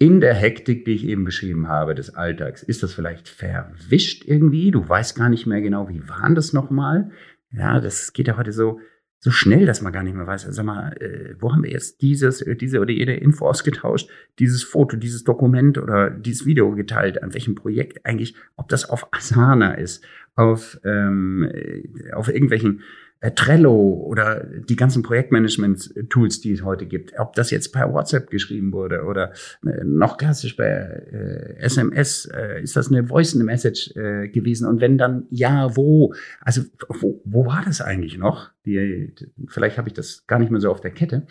In 0.00 0.20
der 0.20 0.34
Hektik, 0.34 0.84
die 0.84 0.92
ich 0.92 1.06
eben 1.06 1.24
beschrieben 1.24 1.68
habe, 1.68 1.94
des 1.94 2.14
Alltags, 2.14 2.62
ist 2.62 2.84
das 2.84 2.94
vielleicht 2.94 3.28
verwischt 3.28 4.24
irgendwie. 4.24 4.70
Du 4.70 4.88
weißt 4.88 5.16
gar 5.16 5.28
nicht 5.28 5.46
mehr 5.46 5.60
genau, 5.60 5.88
wie 5.88 6.08
waren 6.08 6.36
das 6.36 6.52
nochmal. 6.52 7.10
Ja, 7.50 7.80
das 7.80 8.12
geht 8.12 8.28
ja 8.28 8.36
heute 8.36 8.52
so, 8.52 8.80
so 9.18 9.32
schnell, 9.32 9.66
dass 9.66 9.82
man 9.82 9.92
gar 9.92 10.04
nicht 10.04 10.14
mehr 10.14 10.26
weiß. 10.26 10.42
Sag 10.42 10.64
mal, 10.64 10.92
äh, 11.00 11.34
wo 11.40 11.52
haben 11.52 11.64
wir 11.64 11.70
jetzt 11.70 12.00
dieses, 12.00 12.40
äh, 12.42 12.54
diese 12.54 12.78
oder 12.80 12.92
jede 12.92 13.14
Info 13.14 13.48
ausgetauscht, 13.48 14.08
dieses 14.38 14.62
Foto, 14.62 14.96
dieses 14.96 15.24
Dokument 15.24 15.78
oder 15.78 16.10
dieses 16.10 16.46
Video 16.46 16.72
geteilt, 16.76 17.20
an 17.20 17.34
welchem 17.34 17.56
Projekt 17.56 18.06
eigentlich, 18.06 18.36
ob 18.56 18.68
das 18.68 18.88
auf 18.88 19.12
Asana 19.12 19.74
ist, 19.74 20.04
auf, 20.36 20.78
ähm, 20.84 21.50
äh, 21.52 22.12
auf 22.12 22.28
irgendwelchen 22.28 22.82
Trello 23.20 24.04
oder 24.06 24.44
die 24.44 24.76
ganzen 24.76 25.02
Projektmanagement-Tools, 25.02 26.40
die 26.40 26.52
es 26.52 26.62
heute 26.62 26.86
gibt, 26.86 27.18
ob 27.18 27.34
das 27.34 27.50
jetzt 27.50 27.72
per 27.72 27.92
WhatsApp 27.92 28.30
geschrieben 28.30 28.72
wurde 28.72 29.02
oder 29.04 29.32
äh, 29.66 29.82
noch 29.84 30.18
klassisch 30.18 30.56
bei 30.56 30.66
äh, 30.66 31.56
SMS, 31.58 32.26
äh, 32.26 32.62
ist 32.62 32.76
das 32.76 32.88
eine 32.88 33.06
Voice-Message 33.06 33.96
äh, 33.96 34.28
gewesen? 34.28 34.68
Und 34.68 34.80
wenn 34.80 34.98
dann, 34.98 35.26
ja, 35.30 35.76
wo? 35.76 36.14
Also, 36.40 36.62
wo, 36.88 37.20
wo 37.24 37.46
war 37.46 37.62
das 37.64 37.80
eigentlich 37.80 38.18
noch? 38.18 38.50
Die, 38.64 39.12
vielleicht 39.48 39.78
habe 39.78 39.88
ich 39.88 39.94
das 39.94 40.26
gar 40.28 40.38
nicht 40.38 40.52
mehr 40.52 40.60
so 40.60 40.70
auf 40.70 40.80
der 40.80 40.92
Kette, 40.92 41.26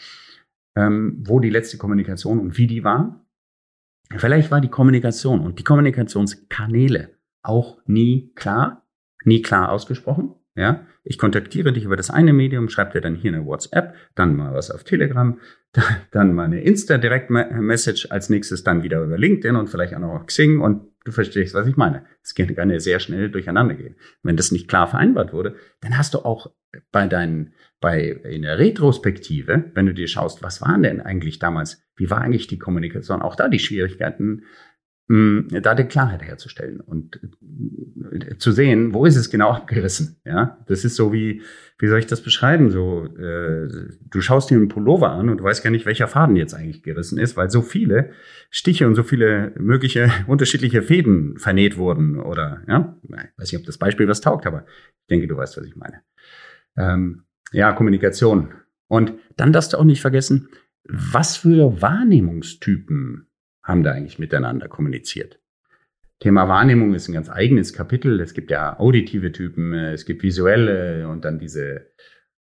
ähm, 0.76 1.24
wo 1.26 1.40
die 1.40 1.50
letzte 1.50 1.78
Kommunikation 1.78 2.40
und 2.40 2.58
wie 2.58 2.68
die 2.68 2.84
war. 2.84 3.26
Vielleicht 4.16 4.52
war 4.52 4.60
die 4.60 4.70
Kommunikation 4.70 5.40
und 5.40 5.60
die 5.60 5.64
Kommunikationskanäle 5.64 7.12
auch 7.44 7.78
nie 7.86 8.32
klar, 8.36 8.86
nie 9.24 9.42
klar 9.42 9.72
ausgesprochen. 9.72 10.34
Ja, 10.58 10.88
ich 11.04 11.20
kontaktiere 11.20 11.72
dich 11.72 11.84
über 11.84 11.96
das 11.96 12.10
eine 12.10 12.34
Medium, 12.34 12.68
schreib 12.68 12.92
dir 12.92 13.00
dann 13.00 13.14
hier 13.14 13.32
eine 13.32 13.46
WhatsApp, 13.46 13.94
dann 14.16 14.36
mal 14.36 14.56
was 14.56 14.72
auf 14.72 14.84
Telegram, 14.84 15.40
dann 16.12 16.34
mal 16.34 16.46
eine 16.46 16.62
Insta-Direct-Message, 16.62 18.08
als 18.10 18.32
nächstes 18.32 18.64
dann 18.64 18.82
wieder 18.82 19.04
über 19.04 19.20
LinkedIn 19.20 19.56
und 19.56 19.70
vielleicht 19.70 19.94
auch 19.94 20.00
noch 20.00 20.16
auf 20.16 20.26
Xing 20.26 20.60
und 20.60 20.90
du 21.06 21.12
verstehst, 21.12 21.54
was 21.54 21.68
ich 21.68 21.78
meine. 21.78 22.06
Es 22.24 22.34
kann 22.34 22.72
ja 22.72 22.80
sehr 22.80 23.00
schnell 23.00 23.30
durcheinander 23.30 23.76
gehen. 23.76 23.98
Wenn 24.24 24.36
das 24.36 24.52
nicht 24.52 24.68
klar 24.68 24.88
vereinbart 24.88 25.32
wurde, 25.32 25.56
dann 25.82 25.96
hast 25.96 26.16
du 26.16 26.26
auch 26.26 26.52
bei 26.92 27.08
deinen, 27.08 27.54
bei, 27.80 28.08
in 28.08 28.42
der 28.42 28.58
Retrospektive, 28.58 29.72
wenn 29.76 29.86
du 29.86 29.94
dir 29.94 30.08
schaust, 30.08 30.42
was 30.42 30.62
waren 30.62 30.82
denn 30.82 31.02
eigentlich 31.02 31.38
damals, 31.38 31.84
wie 31.96 32.10
war 32.10 32.22
eigentlich 32.22 32.48
die 32.48 32.58
Kommunikation, 32.58 33.22
auch 33.22 33.36
da 33.36 33.48
die 33.48 33.60
Schwierigkeiten, 33.60 34.44
da 35.10 35.74
die 35.74 35.86
Klarheit 35.86 36.22
herzustellen 36.22 36.82
und 36.82 37.22
äh, 38.12 38.38
zu 38.38 38.52
sehen, 38.52 38.94
wo 38.94 39.06
ist 39.06 39.16
es 39.16 39.30
genau 39.30 39.52
abgerissen. 39.52 40.18
Ja, 40.26 40.58
das 40.68 40.84
ist 40.84 40.98
so 40.98 41.14
wie, 41.14 41.42
wie 41.80 41.88
soll 41.88 42.00
ich 42.00 42.08
das 42.08 42.22
beschreiben? 42.22 42.72
So, 42.72 43.06
äh, 43.06 43.70
du 44.10 44.22
schaust 44.22 44.50
dir 44.50 44.56
einen 44.56 44.68
Pullover 44.68 45.12
an 45.12 45.30
und 45.30 45.38
du 45.38 45.46
weißt 45.46 45.64
gar 45.64 45.70
nicht, 45.70 45.86
welcher 45.86 46.10
Faden 46.10 46.36
jetzt 46.36 46.54
eigentlich 46.54 46.84
gerissen 46.84 47.20
ist, 47.20 47.38
weil 47.38 47.50
so 47.50 47.62
viele 47.62 48.12
Stiche 48.50 48.86
und 48.86 48.96
so 48.96 49.04
viele 49.04 49.54
mögliche 49.58 50.12
unterschiedliche 50.28 50.82
Fäden 50.82 51.38
vernäht 51.38 51.78
wurden 51.78 52.20
oder 52.20 52.62
ja, 52.68 52.98
ich 53.02 53.10
weiß 53.10 53.52
nicht, 53.52 53.62
ob 53.62 53.66
das 53.66 53.78
Beispiel 53.78 54.10
was 54.10 54.20
taugt, 54.20 54.46
aber 54.46 54.66
ich 55.02 55.08
denke, 55.10 55.28
du 55.28 55.38
weißt, 55.38 55.56
was 55.56 55.66
ich 55.66 55.78
meine. 55.78 56.02
Ähm, 56.76 57.24
ja, 57.54 57.72
Kommunikation. 57.72 58.50
Und 58.90 59.14
dann 59.38 59.54
darfst 59.54 59.72
du 59.72 59.78
auch 59.78 59.86
nicht 59.86 60.02
vergessen, 60.02 60.50
was 60.84 61.38
für 61.38 61.82
Wahrnehmungstypen 61.82 63.27
haben 63.68 63.84
da 63.84 63.92
eigentlich 63.92 64.18
miteinander 64.18 64.68
kommuniziert. 64.68 65.40
Thema 66.20 66.48
Wahrnehmung 66.48 66.96
ist 66.96 67.08
ein 67.08 67.14
ganz 67.14 67.30
eigenes 67.30 67.74
Kapitel. 67.74 68.20
Es 68.20 68.34
gibt 68.34 68.50
ja 68.50 68.80
auditive 68.80 69.32
Typen, 69.32 69.74
äh, 69.74 69.94
es 69.94 70.06
gibt 70.06 70.24
visuelle 70.24 71.08
und 71.08 71.26
dann 71.26 71.38
diese 71.38 71.92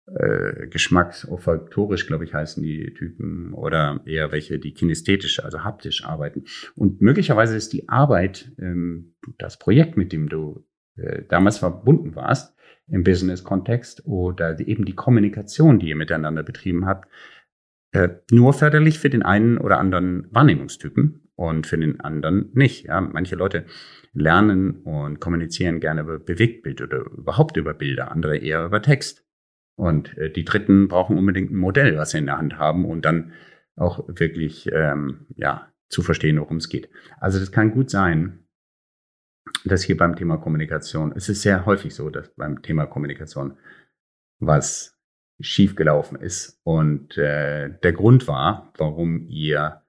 äh, 0.07 0.67
geschmacksolfaktorisch, 0.67 2.07
glaube 2.07 2.23
ich, 2.23 2.33
heißen 2.33 2.63
die 2.63 2.93
Typen 2.93 3.53
oder 3.53 4.01
eher 4.05 4.31
welche, 4.31 4.57
die 4.57 4.73
kinästhetisch, 4.73 5.43
also 5.43 5.63
haptisch 5.63 6.05
arbeiten. 6.05 6.45
Und 6.75 7.01
möglicherweise 7.01 7.55
ist 7.57 7.73
die 7.73 7.89
Arbeit, 7.89 8.51
ähm, 8.57 9.15
das 9.37 9.59
Projekt, 9.59 9.97
mit 9.97 10.13
dem 10.13 10.29
du 10.29 10.65
äh, 10.95 11.23
damals 11.27 11.57
verbunden 11.57 12.15
warst, 12.15 12.55
im 12.87 13.03
Business-Kontext 13.03 14.05
oder 14.05 14.57
eben 14.61 14.85
die 14.85 14.95
Kommunikation, 14.95 15.77
die 15.77 15.89
ihr 15.89 15.97
miteinander 15.97 16.41
betrieben 16.41 16.85
habt, 16.85 17.09
äh, 17.91 18.09
nur 18.31 18.53
förderlich 18.53 18.99
für 18.99 19.09
den 19.09 19.23
einen 19.23 19.57
oder 19.57 19.79
anderen 19.79 20.27
Wahrnehmungstypen 20.31 21.29
und 21.35 21.67
für 21.67 21.77
den 21.77 21.99
anderen 21.99 22.49
nicht. 22.53 22.85
Ja, 22.85 22.99
manche 23.01 23.35
Leute 23.35 23.65
lernen 24.13 24.81
und 24.83 25.19
kommunizieren 25.19 25.79
gerne 25.79 26.01
über 26.01 26.19
Bewegtbild 26.19 26.81
oder 26.81 26.99
überhaupt 26.99 27.57
über 27.57 27.73
Bilder, 27.73 28.11
andere 28.11 28.37
eher 28.37 28.65
über 28.65 28.81
Text. 28.81 29.25
Und 29.75 30.17
äh, 30.17 30.31
die 30.31 30.43
Dritten 30.43 30.87
brauchen 30.87 31.17
unbedingt 31.17 31.51
ein 31.51 31.57
Modell, 31.57 31.97
was 31.97 32.11
sie 32.11 32.17
in 32.17 32.25
der 32.25 32.37
Hand 32.37 32.57
haben 32.57 32.85
und 32.85 33.05
dann 33.05 33.33
auch 33.75 34.07
wirklich 34.07 34.69
ähm, 34.73 35.27
ja 35.35 35.71
zu 35.89 36.01
verstehen, 36.01 36.39
worum 36.39 36.57
es 36.57 36.69
geht. 36.69 36.89
Also 37.19 37.39
das 37.39 37.51
kann 37.51 37.71
gut 37.71 37.89
sein, 37.89 38.47
dass 39.63 39.83
hier 39.83 39.95
beim 39.95 40.15
Thema 40.15 40.37
Kommunikation, 40.37 41.13
es 41.15 41.29
ist 41.29 41.43
sehr 41.43 41.65
häufig 41.65 41.93
so, 41.95 42.09
dass 42.09 42.33
beim 42.35 42.61
Thema 42.61 42.85
Kommunikation 42.85 43.57
was 44.39 44.96
schiefgelaufen 45.39 46.19
ist. 46.19 46.59
Und 46.63 47.17
äh, 47.17 47.69
der 47.81 47.93
Grund 47.93 48.27
war, 48.27 48.73
warum 48.77 49.27
ihr 49.27 49.81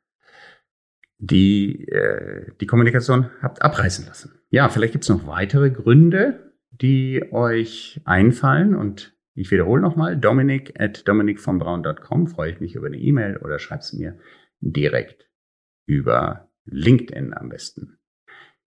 die, 1.18 1.88
äh, 1.88 2.52
die 2.60 2.66
Kommunikation 2.66 3.30
habt 3.42 3.62
abreißen 3.62 4.06
lassen. 4.06 4.40
Ja, 4.50 4.68
vielleicht 4.68 4.92
gibt's 4.92 5.08
noch 5.08 5.26
weitere 5.26 5.70
Gründe, 5.70 6.52
die 6.70 7.32
euch 7.32 8.00
einfallen. 8.04 8.74
Und 8.74 9.16
ich 9.34 9.50
wiederhole 9.50 9.82
nochmal, 9.82 10.16
dominik 10.16 10.80
at 10.80 11.06
dominikvonbraun.com 11.06 12.28
freue 12.28 12.52
ich 12.52 12.60
mich 12.60 12.74
über 12.74 12.86
eine 12.86 12.98
E-Mail 12.98 13.38
oder 13.38 13.58
schreib's 13.58 13.92
mir 13.92 14.18
direkt 14.60 15.28
über 15.86 16.50
LinkedIn 16.64 17.34
am 17.34 17.48
besten. 17.48 17.98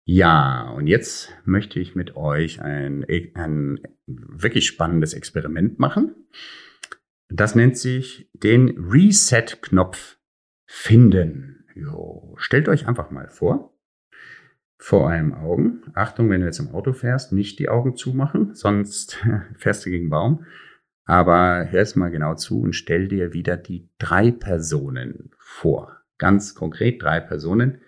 Ja, 0.10 0.70
und 0.70 0.88
jetzt 0.88 1.34
möchte 1.44 1.82
ich 1.82 1.96
mit 1.96 2.16
euch 2.16 2.62
ein, 2.62 3.06
ein 3.36 3.80
wirklich 4.06 4.66
spannendes 4.66 5.14
Experiment 5.14 5.80
machen. 5.80 6.16
Das 7.30 7.56
nennt 7.56 7.78
sich 7.78 8.30
den 8.34 8.78
Reset-Knopf 8.78 10.18
finden. 10.66 11.66
Jo, 11.76 12.36
stellt 12.38 12.70
euch 12.70 12.88
einfach 12.88 13.12
mal 13.12 13.30
vor, 13.30 13.78
vor 14.78 15.10
einem 15.10 15.34
Augen. 15.34 15.84
Achtung, 15.94 16.30
wenn 16.30 16.42
du 16.42 16.48
jetzt 16.48 16.60
im 16.60 16.70
Auto 16.70 16.94
fährst, 16.94 17.34
nicht 17.34 17.60
die 17.60 17.70
Augen 17.70 17.96
zumachen, 17.96 18.52
sonst 18.56 19.24
fährst 19.56 19.86
du 19.86 19.90
gegen 19.90 20.06
den 20.06 20.10
Baum. 20.10 20.46
Aber 21.06 21.68
hör 21.70 21.82
es 21.82 21.96
mal 21.96 22.12
genau 22.12 22.36
zu 22.36 22.62
und 22.62 22.74
stell 22.74 23.08
dir 23.08 23.34
wieder 23.34 23.56
die 23.56 23.90
drei 23.98 24.32
Personen 24.32 25.32
vor. 25.38 26.02
Ganz 26.18 26.54
konkret 26.56 27.02
drei 27.02 27.22
Personen, 27.22 27.80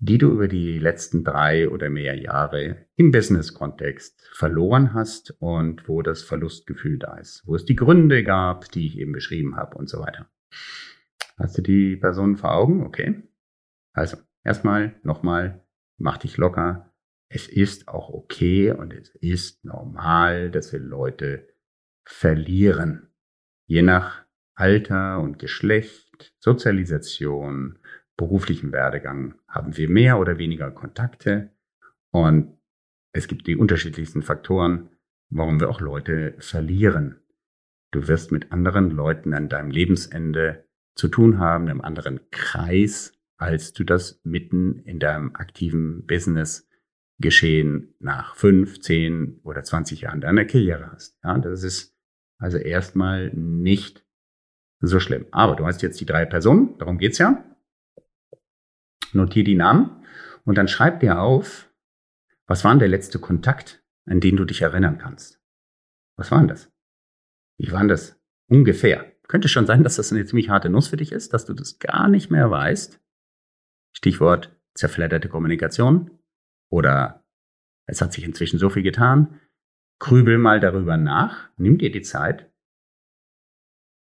die 0.00 0.18
du 0.18 0.30
über 0.30 0.46
die 0.46 0.78
letzten 0.78 1.24
drei 1.24 1.68
oder 1.68 1.90
mehr 1.90 2.16
Jahre 2.16 2.86
im 2.94 3.10
Business-Kontext 3.10 4.30
verloren 4.32 4.94
hast 4.94 5.34
und 5.40 5.88
wo 5.88 6.02
das 6.02 6.22
Verlustgefühl 6.22 6.98
da 6.98 7.16
ist, 7.16 7.42
wo 7.46 7.56
es 7.56 7.64
die 7.64 7.76
Gründe 7.76 8.22
gab, 8.22 8.70
die 8.70 8.86
ich 8.86 8.98
eben 8.98 9.12
beschrieben 9.12 9.56
habe 9.56 9.76
und 9.76 9.88
so 9.88 9.98
weiter. 9.98 10.30
Hast 11.36 11.58
du 11.58 11.62
die 11.62 11.96
Personen 11.96 12.36
vor 12.36 12.52
Augen? 12.52 12.84
Okay. 12.84 13.22
Also, 13.92 14.16
erstmal, 14.44 15.00
nochmal, 15.02 15.64
mach 15.96 16.18
dich 16.18 16.36
locker. 16.36 16.94
Es 17.28 17.48
ist 17.48 17.88
auch 17.88 18.08
okay 18.08 18.70
und 18.70 18.92
es 18.92 19.14
ist 19.16 19.64
normal, 19.64 20.50
dass 20.50 20.72
wir 20.72 20.80
Leute 20.80 21.48
verlieren. 22.04 23.12
Je 23.66 23.82
nach 23.82 24.24
Alter 24.54 25.20
und 25.20 25.38
Geschlecht, 25.38 26.34
Sozialisation, 26.40 27.78
beruflichen 28.18 28.72
Werdegang 28.72 29.36
haben 29.48 29.78
wir 29.78 29.88
mehr 29.88 30.18
oder 30.18 30.36
weniger 30.36 30.70
Kontakte 30.70 31.50
und 32.10 32.58
es 33.12 33.28
gibt 33.28 33.46
die 33.46 33.56
unterschiedlichsten 33.56 34.22
Faktoren, 34.22 34.90
warum 35.30 35.60
wir 35.60 35.70
auch 35.70 35.80
Leute 35.80 36.34
verlieren. 36.38 37.22
Du 37.90 38.06
wirst 38.06 38.32
mit 38.32 38.52
anderen 38.52 38.90
Leuten 38.90 39.32
an 39.32 39.48
deinem 39.48 39.70
Lebensende 39.70 40.66
zu 40.94 41.08
tun 41.08 41.38
haben, 41.38 41.68
im 41.68 41.80
anderen 41.80 42.20
Kreis, 42.30 43.14
als 43.38 43.72
du 43.72 43.84
das 43.84 44.20
mitten 44.24 44.80
in 44.80 44.98
deinem 44.98 45.34
aktiven 45.34 46.04
Business 46.04 46.68
geschehen 47.18 47.94
nach 47.98 48.34
fünf, 48.34 48.80
zehn 48.80 49.40
oder 49.42 49.62
zwanzig 49.62 50.02
Jahren 50.02 50.20
deiner 50.20 50.44
Karriere 50.44 50.90
hast. 50.92 51.18
Ja, 51.24 51.38
das 51.38 51.62
ist 51.62 51.96
also 52.38 52.58
erstmal 52.58 53.30
nicht 53.32 54.04
so 54.80 55.00
schlimm. 55.00 55.26
Aber 55.30 55.56
du 55.56 55.66
hast 55.66 55.82
jetzt 55.82 56.00
die 56.00 56.06
drei 56.06 56.26
Personen, 56.26 56.76
darum 56.78 56.98
geht's 56.98 57.18
ja 57.18 57.44
notier 59.14 59.44
die 59.44 59.54
Namen 59.54 60.04
und 60.44 60.56
dann 60.56 60.68
schreib 60.68 61.00
dir 61.00 61.20
auf, 61.20 61.70
was 62.46 62.64
war 62.64 62.72
denn 62.72 62.78
der 62.78 62.88
letzte 62.88 63.18
Kontakt, 63.18 63.84
an 64.06 64.20
den 64.20 64.36
du 64.36 64.44
dich 64.44 64.62
erinnern 64.62 64.98
kannst? 64.98 65.40
Was 66.16 66.30
war 66.30 66.38
denn 66.38 66.48
das? 66.48 66.72
Wie 67.58 67.70
war 67.72 67.80
denn 67.80 67.88
das? 67.88 68.18
Ungefähr. 68.48 69.12
Könnte 69.28 69.48
schon 69.48 69.66
sein, 69.66 69.84
dass 69.84 69.96
das 69.96 70.10
eine 70.10 70.24
ziemlich 70.24 70.48
harte 70.48 70.70
Nuss 70.70 70.88
für 70.88 70.96
dich 70.96 71.12
ist, 71.12 71.34
dass 71.34 71.44
du 71.44 71.52
das 71.52 71.78
gar 71.78 72.08
nicht 72.08 72.30
mehr 72.30 72.50
weißt. 72.50 72.98
Stichwort 73.92 74.56
zerfledderte 74.74 75.28
Kommunikation 75.28 76.18
oder 76.70 77.24
es 77.86 78.00
hat 78.00 78.12
sich 78.12 78.24
inzwischen 78.24 78.58
so 78.58 78.70
viel 78.70 78.82
getan. 78.82 79.40
Grübel 79.98 80.38
mal 80.38 80.60
darüber 80.60 80.96
nach, 80.96 81.50
nimm 81.56 81.78
dir 81.78 81.90
die 81.90 82.02
Zeit. 82.02 82.50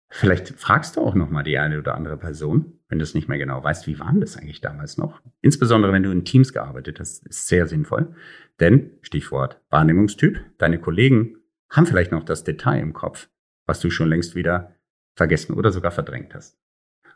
Vielleicht 0.09 0.49
fragst 0.59 0.95
du 0.95 1.01
auch 1.01 1.15
noch 1.15 1.29
mal 1.29 1.43
die 1.43 1.57
eine 1.57 1.79
oder 1.79 1.95
andere 1.95 2.17
Person, 2.17 2.79
wenn 2.87 2.99
du 2.99 3.03
es 3.03 3.13
nicht 3.13 3.27
mehr 3.27 3.37
genau 3.37 3.61
weißt, 3.61 3.87
wie 3.87 3.99
waren 3.99 4.21
das 4.21 4.37
eigentlich 4.37 4.61
damals 4.61 4.97
noch? 4.97 5.21
Insbesondere 5.41 5.91
wenn 5.91 6.03
du 6.03 6.11
in 6.11 6.23
Teams 6.23 6.53
gearbeitet 6.53 6.99
hast, 6.99 7.27
ist 7.27 7.47
sehr 7.47 7.67
sinnvoll. 7.67 8.15
Denn, 8.59 8.91
Stichwort 9.01 9.61
Wahrnehmungstyp, 9.69 10.39
deine 10.57 10.79
Kollegen 10.79 11.37
haben 11.69 11.85
vielleicht 11.85 12.11
noch 12.11 12.23
das 12.23 12.45
Detail 12.45 12.79
im 12.79 12.93
Kopf, 12.93 13.29
was 13.65 13.81
du 13.81 13.89
schon 13.89 14.07
längst 14.07 14.35
wieder 14.35 14.75
vergessen 15.15 15.53
oder 15.53 15.71
sogar 15.71 15.91
verdrängt 15.91 16.33
hast. 16.33 16.57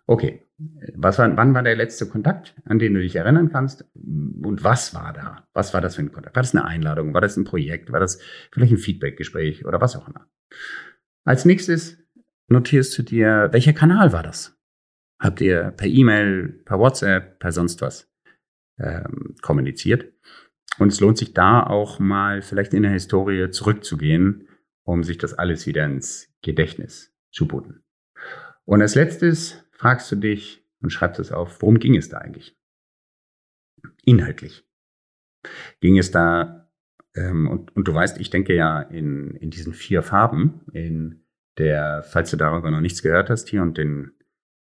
Okay, 0.07 0.45
was 0.95 1.19
war, 1.19 1.37
wann 1.37 1.53
war 1.53 1.63
der 1.63 1.75
letzte 1.75 2.07
Kontakt, 2.07 2.55
an 2.65 2.79
den 2.79 2.93
du 2.93 2.99
dich 2.99 3.15
erinnern 3.15 3.51
kannst? 3.51 3.85
Und 3.93 4.63
was 4.63 4.93
war 4.93 5.13
da? 5.13 5.47
Was 5.53 5.73
war 5.73 5.79
das 5.79 5.95
für 5.95 6.01
ein 6.01 6.11
Kontakt? 6.11 6.35
War 6.35 6.43
das 6.43 6.53
eine 6.53 6.65
Einladung? 6.65 7.13
War 7.13 7.21
das 7.21 7.37
ein 7.37 7.45
Projekt? 7.45 7.91
War 7.91 7.99
das 7.99 8.19
vielleicht 8.51 8.73
ein 8.73 8.77
Feedbackgespräch 8.77 9.65
oder 9.65 9.79
was 9.79 9.95
auch 9.95 10.07
immer? 10.09 10.27
Als 11.23 11.45
nächstes 11.45 12.00
notierst 12.51 12.97
du 12.97 13.03
dir, 13.03 13.49
welcher 13.51 13.73
Kanal 13.73 14.13
war 14.13 14.23
das? 14.23 14.61
habt 15.21 15.39
ihr 15.39 15.71
per 15.71 15.87
E-Mail, 15.87 16.49
per 16.65 16.79
WhatsApp, 16.79 17.39
per 17.39 17.51
sonst 17.51 17.81
was 17.81 18.11
ähm, 18.79 19.35
kommuniziert. 19.41 20.11
Und 20.79 20.91
es 20.91 20.99
lohnt 20.99 21.17
sich 21.17 21.33
da 21.33 21.63
auch 21.63 21.99
mal 21.99 22.41
vielleicht 22.41 22.73
in 22.73 22.83
der 22.83 22.91
Historie 22.91 23.49
zurückzugehen, 23.51 24.47
um 24.83 25.03
sich 25.03 25.17
das 25.17 25.33
alles 25.33 25.67
wieder 25.67 25.85
ins 25.85 26.33
Gedächtnis 26.41 27.13
zu 27.31 27.47
booten. 27.47 27.83
Und 28.65 28.81
als 28.81 28.95
letztes 28.95 29.63
fragst 29.71 30.11
du 30.11 30.15
dich 30.15 30.65
und 30.81 30.89
schreibst 30.89 31.19
es 31.19 31.31
auf, 31.31 31.61
worum 31.61 31.77
ging 31.79 31.95
es 31.95 32.09
da 32.09 32.17
eigentlich? 32.17 32.57
Inhaltlich. 34.03 34.65
Ging 35.81 35.97
es 35.97 36.09
da, 36.09 36.71
ähm, 37.15 37.47
und, 37.47 37.75
und 37.75 37.87
du 37.87 37.93
weißt, 37.93 38.19
ich 38.19 38.31
denke 38.31 38.55
ja 38.55 38.81
in, 38.81 39.35
in 39.35 39.51
diesen 39.51 39.73
vier 39.73 40.01
Farben, 40.01 40.61
in 40.73 41.25
der, 41.61 42.03
falls 42.03 42.31
du 42.31 42.37
darüber 42.37 42.71
noch 42.71 42.81
nichts 42.81 43.03
gehört 43.03 43.29
hast, 43.29 43.47
hier 43.47 43.61
und 43.61 43.77
den 43.77 44.13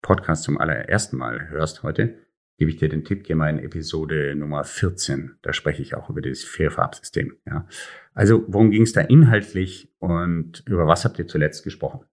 Podcast 0.02 0.44
zum 0.44 0.58
allerersten 0.58 1.16
Mal 1.16 1.48
hörst 1.48 1.82
heute, 1.82 2.18
gebe 2.58 2.70
ich 2.70 2.76
dir 2.76 2.90
den 2.90 3.04
Tipp, 3.04 3.24
geh 3.24 3.34
mal 3.34 3.48
in 3.48 3.58
Episode 3.58 4.34
Nummer 4.36 4.64
14. 4.64 5.38
Da 5.40 5.54
spreche 5.54 5.80
ich 5.80 5.94
auch 5.94 6.10
über 6.10 6.20
das 6.20 6.44
Vierfarbsystem. 6.44 7.38
Ja. 7.46 7.66
Also, 8.12 8.44
worum 8.48 8.70
ging 8.70 8.82
es 8.82 8.92
da 8.92 9.00
inhaltlich 9.00 9.94
und 9.98 10.62
über 10.66 10.86
was 10.86 11.06
habt 11.06 11.18
ihr 11.18 11.26
zuletzt 11.26 11.64
gesprochen? 11.64 12.04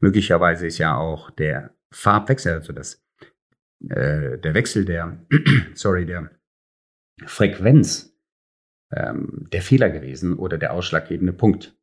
Möglicherweise 0.00 0.66
ist 0.66 0.78
ja 0.78 0.96
auch 0.96 1.30
der 1.30 1.72
Farbwechsel, 1.92 2.54
also 2.54 2.72
das, 2.72 3.06
äh, 3.88 4.36
der 4.38 4.54
Wechsel 4.54 4.84
der, 4.84 5.24
sorry, 5.74 6.06
der 6.06 6.28
Frequenz 7.24 8.18
ähm, 8.90 9.46
der 9.52 9.62
Fehler 9.62 9.90
gewesen 9.90 10.36
oder 10.36 10.58
der 10.58 10.72
ausschlaggebende 10.72 11.32
Punkt. 11.32 11.76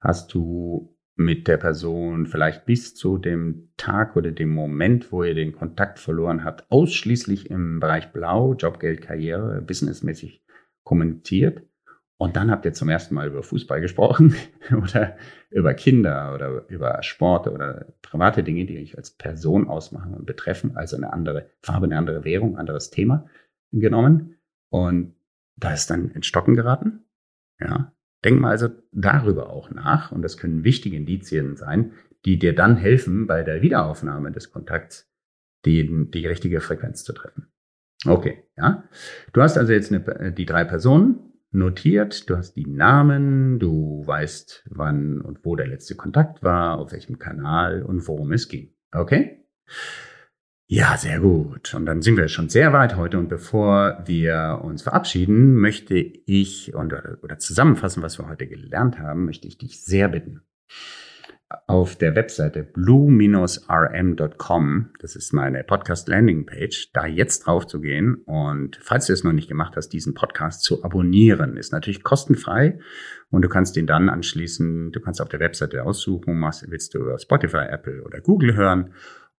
Hast 0.00 0.32
du 0.32 0.93
mit 1.16 1.46
der 1.46 1.58
Person 1.58 2.26
vielleicht 2.26 2.66
bis 2.66 2.94
zu 2.94 3.18
dem 3.18 3.68
Tag 3.76 4.16
oder 4.16 4.32
dem 4.32 4.52
Moment, 4.52 5.12
wo 5.12 5.22
ihr 5.22 5.34
den 5.34 5.52
Kontakt 5.52 5.98
verloren 5.98 6.44
habt, 6.44 6.70
ausschließlich 6.70 7.50
im 7.50 7.78
Bereich 7.78 8.12
Blau, 8.12 8.54
Jobgeld, 8.54 9.02
Karriere, 9.02 9.62
businessmäßig 9.62 10.42
kommuniziert. 10.82 11.62
Und 12.16 12.36
dann 12.36 12.50
habt 12.50 12.64
ihr 12.64 12.72
zum 12.72 12.88
ersten 12.88 13.14
Mal 13.14 13.28
über 13.28 13.42
Fußball 13.42 13.80
gesprochen 13.80 14.34
oder 14.76 15.16
über 15.50 15.74
Kinder 15.74 16.32
oder 16.34 16.68
über 16.68 17.02
Sport 17.02 17.48
oder 17.48 17.94
private 18.02 18.42
Dinge, 18.42 18.66
die 18.66 18.78
euch 18.78 18.96
als 18.96 19.10
Person 19.10 19.68
ausmachen 19.68 20.14
und 20.14 20.26
betreffen, 20.26 20.76
also 20.76 20.96
eine 20.96 21.12
andere 21.12 21.50
Farbe, 21.62 21.86
eine 21.86 21.98
andere 21.98 22.24
Währung, 22.24 22.56
anderes 22.56 22.90
Thema 22.90 23.26
genommen. 23.72 24.36
Und 24.70 25.14
da 25.56 25.72
ist 25.72 25.90
dann 25.90 26.10
ins 26.10 26.26
Stocken 26.26 26.54
geraten. 26.54 27.04
Ja, 27.60 27.92
Denk 28.24 28.40
mal 28.40 28.50
also 28.50 28.68
darüber 28.92 29.50
auch 29.50 29.70
nach 29.70 30.10
und 30.10 30.22
das 30.22 30.38
können 30.38 30.64
wichtige 30.64 30.96
Indizien 30.96 31.56
sein, 31.56 31.92
die 32.24 32.38
dir 32.38 32.54
dann 32.54 32.76
helfen, 32.76 33.26
bei 33.26 33.42
der 33.42 33.60
Wiederaufnahme 33.60 34.32
des 34.32 34.50
Kontakts 34.50 35.10
die, 35.64 36.10
die 36.10 36.26
richtige 36.26 36.60
Frequenz 36.60 37.04
zu 37.04 37.12
treffen. 37.12 37.48
Okay, 38.06 38.44
ja. 38.56 38.84
Du 39.32 39.42
hast 39.42 39.56
also 39.56 39.72
jetzt 39.72 39.92
eine, 39.92 40.32
die 40.32 40.46
drei 40.46 40.64
Personen 40.64 41.32
notiert, 41.50 42.28
du 42.28 42.36
hast 42.36 42.54
die 42.54 42.66
Namen, 42.66 43.58
du 43.58 44.02
weißt, 44.06 44.68
wann 44.70 45.20
und 45.20 45.44
wo 45.44 45.56
der 45.56 45.68
letzte 45.68 45.94
Kontakt 45.94 46.42
war, 46.42 46.78
auf 46.78 46.92
welchem 46.92 47.18
Kanal 47.18 47.82
und 47.82 48.06
worum 48.08 48.32
es 48.32 48.48
ging. 48.48 48.74
Okay? 48.92 49.46
Ja, 50.66 50.96
sehr 50.96 51.20
gut. 51.20 51.74
Und 51.74 51.84
dann 51.84 52.00
sind 52.00 52.16
wir 52.16 52.28
schon 52.28 52.48
sehr 52.48 52.72
weit 52.72 52.96
heute. 52.96 53.18
Und 53.18 53.28
bevor 53.28 54.02
wir 54.06 54.60
uns 54.62 54.82
verabschieden, 54.82 55.56
möchte 55.56 55.94
ich 55.96 56.74
und, 56.74 56.94
oder 57.22 57.38
zusammenfassen, 57.38 58.02
was 58.02 58.18
wir 58.18 58.28
heute 58.28 58.46
gelernt 58.46 58.98
haben, 58.98 59.26
möchte 59.26 59.46
ich 59.46 59.58
dich 59.58 59.84
sehr 59.84 60.08
bitten. 60.08 60.40
Auf 61.66 61.96
der 61.96 62.16
Webseite 62.16 62.62
blue-rm.com, 62.62 63.60
das 64.98 65.14
ist 65.14 65.34
meine 65.34 65.62
Podcast 65.62 66.08
Landing 66.08 66.46
Page, 66.46 66.90
da 66.94 67.06
jetzt 67.06 67.40
drauf 67.40 67.66
zu 67.66 67.80
gehen 67.80 68.14
und 68.24 68.76
falls 68.82 69.06
du 69.06 69.12
es 69.12 69.22
noch 69.22 69.32
nicht 69.32 69.48
gemacht 69.48 69.76
hast, 69.76 69.90
diesen 69.90 70.14
Podcast 70.14 70.64
zu 70.64 70.82
abonnieren, 70.82 71.56
ist 71.56 71.70
natürlich 71.70 72.02
kostenfrei 72.02 72.80
und 73.30 73.42
du 73.42 73.48
kannst 73.48 73.76
ihn 73.76 73.86
dann 73.86 74.08
anschließen, 74.08 74.90
du 74.90 75.00
kannst 75.00 75.20
auf 75.20 75.28
der 75.28 75.38
Webseite 75.38 75.84
aussuchen, 75.84 76.40
was 76.40 76.68
willst 76.68 76.94
du 76.94 76.98
über 77.00 77.20
Spotify, 77.20 77.66
Apple 77.68 78.02
oder 78.02 78.20
Google 78.20 78.56
hören 78.56 78.92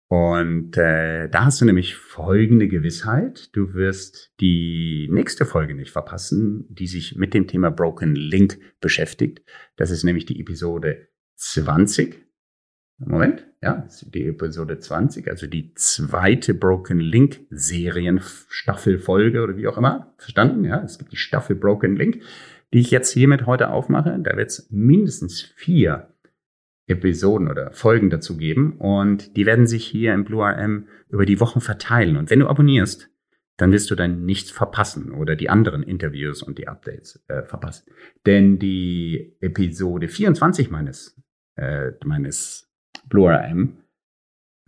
und 0.07 0.77
äh, 0.77 1.27
da 1.29 1.45
hast 1.45 1.61
du 1.61 1.65
nämlich 1.65 1.95
folgende 1.95 2.67
Gewissheit. 2.67 3.49
Du 3.55 3.73
wirst 3.73 4.33
die 4.39 5.09
nächste 5.11 5.45
Folge 5.45 5.73
nicht 5.73 5.91
verpassen, 5.91 6.65
die 6.69 6.85
sich 6.85 7.15
mit 7.15 7.33
dem 7.33 7.47
Thema 7.47 7.71
Broken 7.71 8.15
Link 8.15 8.59
beschäftigt. 8.81 9.41
Das 9.77 9.89
ist 9.89 10.03
nämlich 10.03 10.25
die 10.25 10.39
Episode 10.39 11.07
20. 11.37 12.23
Moment, 12.97 13.45
ja, 13.61 13.85
die 14.05 14.27
Episode 14.27 14.79
20, 14.79 15.27
also 15.27 15.47
die 15.47 15.73
zweite 15.73 16.53
Broken 16.53 17.01
Link 17.01 17.41
Serienstaffelfolge 17.49 19.41
oder 19.41 19.57
wie 19.57 19.67
auch 19.67 19.77
immer. 19.77 20.13
Verstanden? 20.17 20.63
Ja, 20.63 20.81
es 20.81 20.97
gibt 20.97 21.11
die 21.11 21.17
Staffel 21.17 21.57
Broken 21.57 21.97
Link, 21.97 22.21
die 22.71 22.79
ich 22.79 22.91
jetzt 22.91 23.11
hiermit 23.11 23.47
heute 23.47 23.69
aufmache. 23.69 24.17
Da 24.21 24.37
wird 24.37 24.49
es 24.49 24.69
mindestens 24.71 25.41
vier 25.41 26.14
Episoden 26.87 27.49
oder 27.49 27.71
Folgen 27.71 28.09
dazu 28.09 28.37
geben 28.37 28.77
und 28.77 29.35
die 29.37 29.45
werden 29.45 29.67
sich 29.67 29.85
hier 29.85 30.13
im 30.13 30.23
Blue 30.23 30.45
RM 30.45 30.87
über 31.09 31.25
die 31.25 31.39
Wochen 31.39 31.61
verteilen. 31.61 32.17
Und 32.17 32.29
wenn 32.29 32.39
du 32.39 32.47
abonnierst, 32.47 33.09
dann 33.57 33.71
wirst 33.71 33.89
du 33.89 33.95
dann 33.95 34.25
nichts 34.25 34.51
verpassen 34.51 35.11
oder 35.11 35.35
die 35.35 35.49
anderen 35.49 35.81
Interviews 35.81 36.43
und 36.43 36.57
die 36.57 36.67
Updates 36.67 37.23
äh, 37.27 37.43
verpassen. 37.43 37.85
Denn 38.25 38.59
die 38.59 39.35
Episode 39.39 40.09
24 40.09 40.69
meines, 40.69 41.19
äh, 41.55 41.91
meines 42.03 42.69
Blue 43.07 43.31
RM 43.31 43.77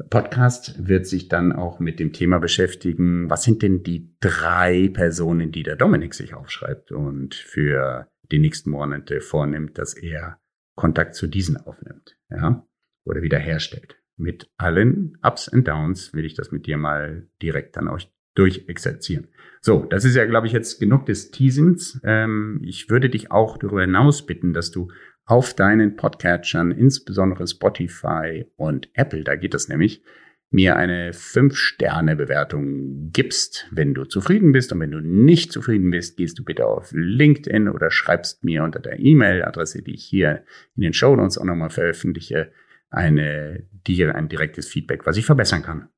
Podcast 0.10 0.88
wird 0.88 1.08
sich 1.08 1.28
dann 1.28 1.52
auch 1.52 1.80
mit 1.80 2.00
dem 2.00 2.14
Thema 2.14 2.38
beschäftigen, 2.38 3.30
was 3.32 3.44
sind 3.44 3.64
denn 3.64 3.82
die 3.82 4.16
drei 4.20 4.90
Personen, 4.94 5.52
die 5.52 5.64
der 5.64 5.76
Dominik 5.76 6.14
sich 6.14 6.36
aufschreibt 6.36 6.92
und 6.92 7.34
für 7.34 8.08
die 8.32 8.38
nächsten 8.38 8.70
Monate 8.70 9.22
vornimmt, 9.22 9.80
dass 9.80 9.96
er 9.96 10.40
Kontakt 10.78 11.16
zu 11.16 11.28
diesen 11.28 11.58
aufnimmt, 11.58 12.16
ja, 12.30 12.66
oder 13.04 13.22
wiederherstellt. 13.22 13.98
Mit 14.16 14.50
allen 14.58 15.18
Ups 15.22 15.48
und 15.48 15.68
Downs 15.68 16.13
will 16.13 16.24
ich 16.24 16.36
das 16.36 16.52
mit 16.52 16.66
dir 16.68 16.78
mal 16.78 17.28
direkt 17.42 17.76
dann 17.76 17.88
euch 17.88 18.13
durchexerzieren. 18.36 19.28
So, 19.62 19.86
das 19.86 20.06
ist 20.06 20.16
ja, 20.16 20.26
glaube 20.26 20.48
ich, 20.48 20.54
jetzt 20.54 20.80
genug 20.80 21.08
des 21.08 21.32
Teasings. 21.32 22.00
Ähm, 22.04 22.62
ich 22.63 22.90
würde 22.90 23.10
dich 23.10 23.32
auch 23.32 23.58
darüber 23.58 23.82
hinaus 23.82 24.26
bitten, 24.26 24.54
dass 24.54 24.72
du 24.72 24.92
auf 25.26 25.56
deinen 25.56 25.96
Podcatchern, 25.96 26.72
insbesondere 26.72 27.48
Spotify 27.48 28.46
und 28.56 28.90
Apple, 28.94 29.24
da 29.24 29.36
geht 29.36 29.56
es 29.56 29.68
nämlich, 29.68 30.04
mir 30.50 30.78
eine 30.78 31.12
5-Sterne-Bewertung 31.12 33.12
gibst, 33.12 33.68
wenn 33.72 33.94
du 33.94 34.06
zufrieden 34.06 34.54
bist. 34.54 34.72
Und 34.72 34.80
wenn 34.80 34.92
du 34.92 35.02
nicht 35.02 35.52
zufrieden 35.52 35.92
bist, 35.92 36.18
gehst 36.18 36.40
du 36.40 36.46
bitte 36.46 36.66
auf 36.66 36.92
LinkedIn 36.94 37.68
oder 37.68 37.92
schreibst 37.92 38.44
mir 38.44 38.64
unter 38.64 38.80
der 38.80 39.00
E-Mail-Adresse, 39.00 39.84
die 39.84 39.96
ich 39.96 40.06
hier 40.06 40.44
in 40.76 40.84
den 40.84 40.94
Show 40.94 41.16
Notes 41.16 41.38
auch 41.38 41.46
nochmal 41.46 41.70
veröffentliche, 41.70 42.52
eine, 42.90 43.68
dir 43.86 44.16
ein 44.16 44.30
direktes 44.30 44.70
Feedback, 44.70 45.06
was 45.06 45.18
ich 45.18 45.26
verbessern 45.26 45.64
kann. 45.64 45.90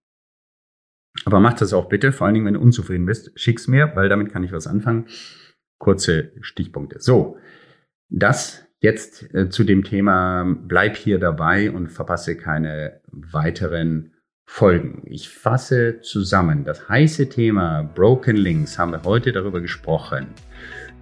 Aber 1.25 1.39
mach 1.39 1.53
das 1.53 1.73
auch 1.73 1.89
bitte, 1.89 2.11
vor 2.11 2.25
allen 2.25 2.33
Dingen, 2.33 2.45
wenn 2.45 2.53
du 2.55 2.61
unzufrieden 2.61 3.05
bist, 3.05 3.37
schick's 3.39 3.67
mir, 3.67 3.91
weil 3.95 4.09
damit 4.09 4.31
kann 4.31 4.43
ich 4.43 4.51
was 4.51 4.67
anfangen. 4.67 5.07
Kurze 5.77 6.31
Stichpunkte. 6.41 6.99
So, 6.99 7.37
das 8.09 8.65
jetzt 8.79 9.33
äh, 9.33 9.49
zu 9.49 9.63
dem 9.63 9.83
Thema, 9.83 10.43
bleib 10.43 10.95
hier 10.95 11.19
dabei 11.19 11.71
und 11.71 11.89
verpasse 11.89 12.35
keine 12.35 13.01
weiteren 13.11 14.13
Folgen. 14.51 15.03
Ich 15.05 15.29
fasse 15.29 16.01
zusammen. 16.01 16.65
Das 16.65 16.89
heiße 16.89 17.29
Thema 17.29 17.83
Broken 17.83 18.35
Links 18.35 18.79
haben 18.79 18.91
wir 18.91 19.03
heute 19.03 19.31
darüber 19.31 19.61
gesprochen. 19.61 20.27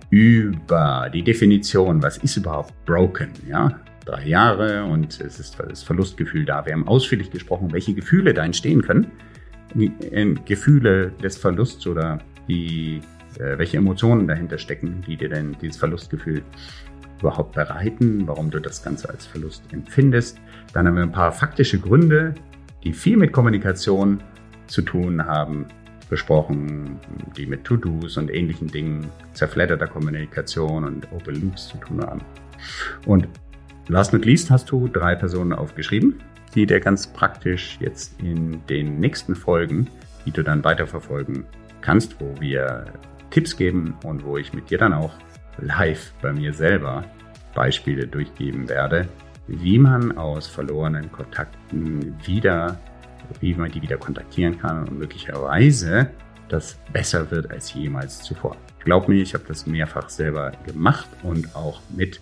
Über 0.09 1.09
die 1.11 1.23
Definition, 1.23 2.03
was 2.03 2.17
ist 2.17 2.35
überhaupt 2.35 2.73
broken? 2.85 3.29
Ja, 3.47 3.79
drei 4.05 4.27
Jahre 4.27 4.83
und 4.83 5.19
es 5.21 5.39
ist 5.39 5.57
das 5.57 5.81
Verlustgefühl 5.81 6.45
da. 6.45 6.65
Wir 6.65 6.73
haben 6.73 6.87
ausführlich 6.87 7.31
gesprochen, 7.31 7.71
welche 7.71 7.93
Gefühle 7.93 8.33
da 8.33 8.43
entstehen 8.43 8.81
können. 8.81 9.07
Gefühle 10.45 11.13
des 11.23 11.37
Verlusts 11.37 11.87
oder 11.87 12.19
die, 12.49 13.01
äh, 13.39 13.57
welche 13.57 13.77
Emotionen 13.77 14.27
dahinter 14.27 14.57
stecken, 14.57 15.03
die 15.07 15.15
dir 15.15 15.29
denn 15.29 15.55
dieses 15.61 15.77
Verlustgefühl 15.77 16.43
überhaupt 17.21 17.55
bereiten, 17.55 18.27
warum 18.27 18.51
du 18.51 18.59
das 18.59 18.83
Ganze 18.83 19.09
als 19.09 19.25
Verlust 19.25 19.63
empfindest. 19.71 20.37
Dann 20.73 20.85
haben 20.85 20.95
wir 20.95 21.03
ein 21.03 21.11
paar 21.11 21.31
faktische 21.31 21.79
Gründe, 21.79 22.35
die 22.83 22.93
viel 22.93 23.17
mit 23.17 23.31
Kommunikation 23.31 24.21
zu 24.67 24.81
tun 24.81 25.25
haben, 25.25 25.65
besprochen, 26.09 26.99
die 27.35 27.45
mit 27.45 27.63
To-Dos 27.63 28.17
und 28.17 28.33
ähnlichen 28.33 28.67
Dingen, 28.67 29.09
zerfledderter 29.33 29.87
Kommunikation 29.87 30.83
und 30.83 31.11
Open 31.11 31.41
Loops 31.41 31.67
zu 31.67 31.77
tun 31.77 32.01
haben. 32.01 32.21
Und 33.05 33.27
last 33.87 34.13
not 34.13 34.25
least 34.25 34.49
hast 34.49 34.71
du 34.71 34.87
drei 34.87 35.15
Personen 35.15 35.53
aufgeschrieben, 35.53 36.21
die 36.55 36.65
dir 36.65 36.79
ganz 36.79 37.07
praktisch 37.07 37.77
jetzt 37.79 38.21
in 38.21 38.65
den 38.67 38.99
nächsten 38.99 39.35
Folgen, 39.35 39.89
die 40.25 40.31
du 40.31 40.43
dann 40.43 40.63
weiterverfolgen 40.63 41.45
kannst, 41.81 42.19
wo 42.19 42.33
wir 42.39 42.85
Tipps 43.29 43.57
geben 43.57 43.95
und 44.03 44.23
wo 44.23 44.37
ich 44.37 44.53
mit 44.53 44.69
dir 44.69 44.77
dann 44.77 44.93
auch 44.93 45.13
live 45.59 46.13
bei 46.21 46.33
mir 46.33 46.53
selber 46.53 47.03
Beispiele 47.53 48.07
durchgeben 48.07 48.69
werde, 48.69 49.07
wie 49.47 49.79
man 49.79 50.17
aus 50.17 50.47
verlorenen 50.47 51.11
Kontakten 51.11 52.15
wieder, 52.25 52.77
wie 53.39 53.53
man 53.53 53.71
die 53.71 53.81
wieder 53.81 53.97
kontaktieren 53.97 54.57
kann 54.59 54.87
und 54.87 54.99
möglicherweise 54.99 56.09
das 56.49 56.77
besser 56.93 57.29
wird 57.31 57.51
als 57.51 57.73
jemals 57.73 58.21
zuvor. 58.21 58.55
Glaub 58.83 59.09
mir, 59.09 59.21
ich 59.21 59.33
habe 59.33 59.43
das 59.47 59.67
mehrfach 59.67 60.09
selber 60.09 60.51
gemacht 60.65 61.09
und 61.23 61.55
auch 61.55 61.81
mit 61.95 62.21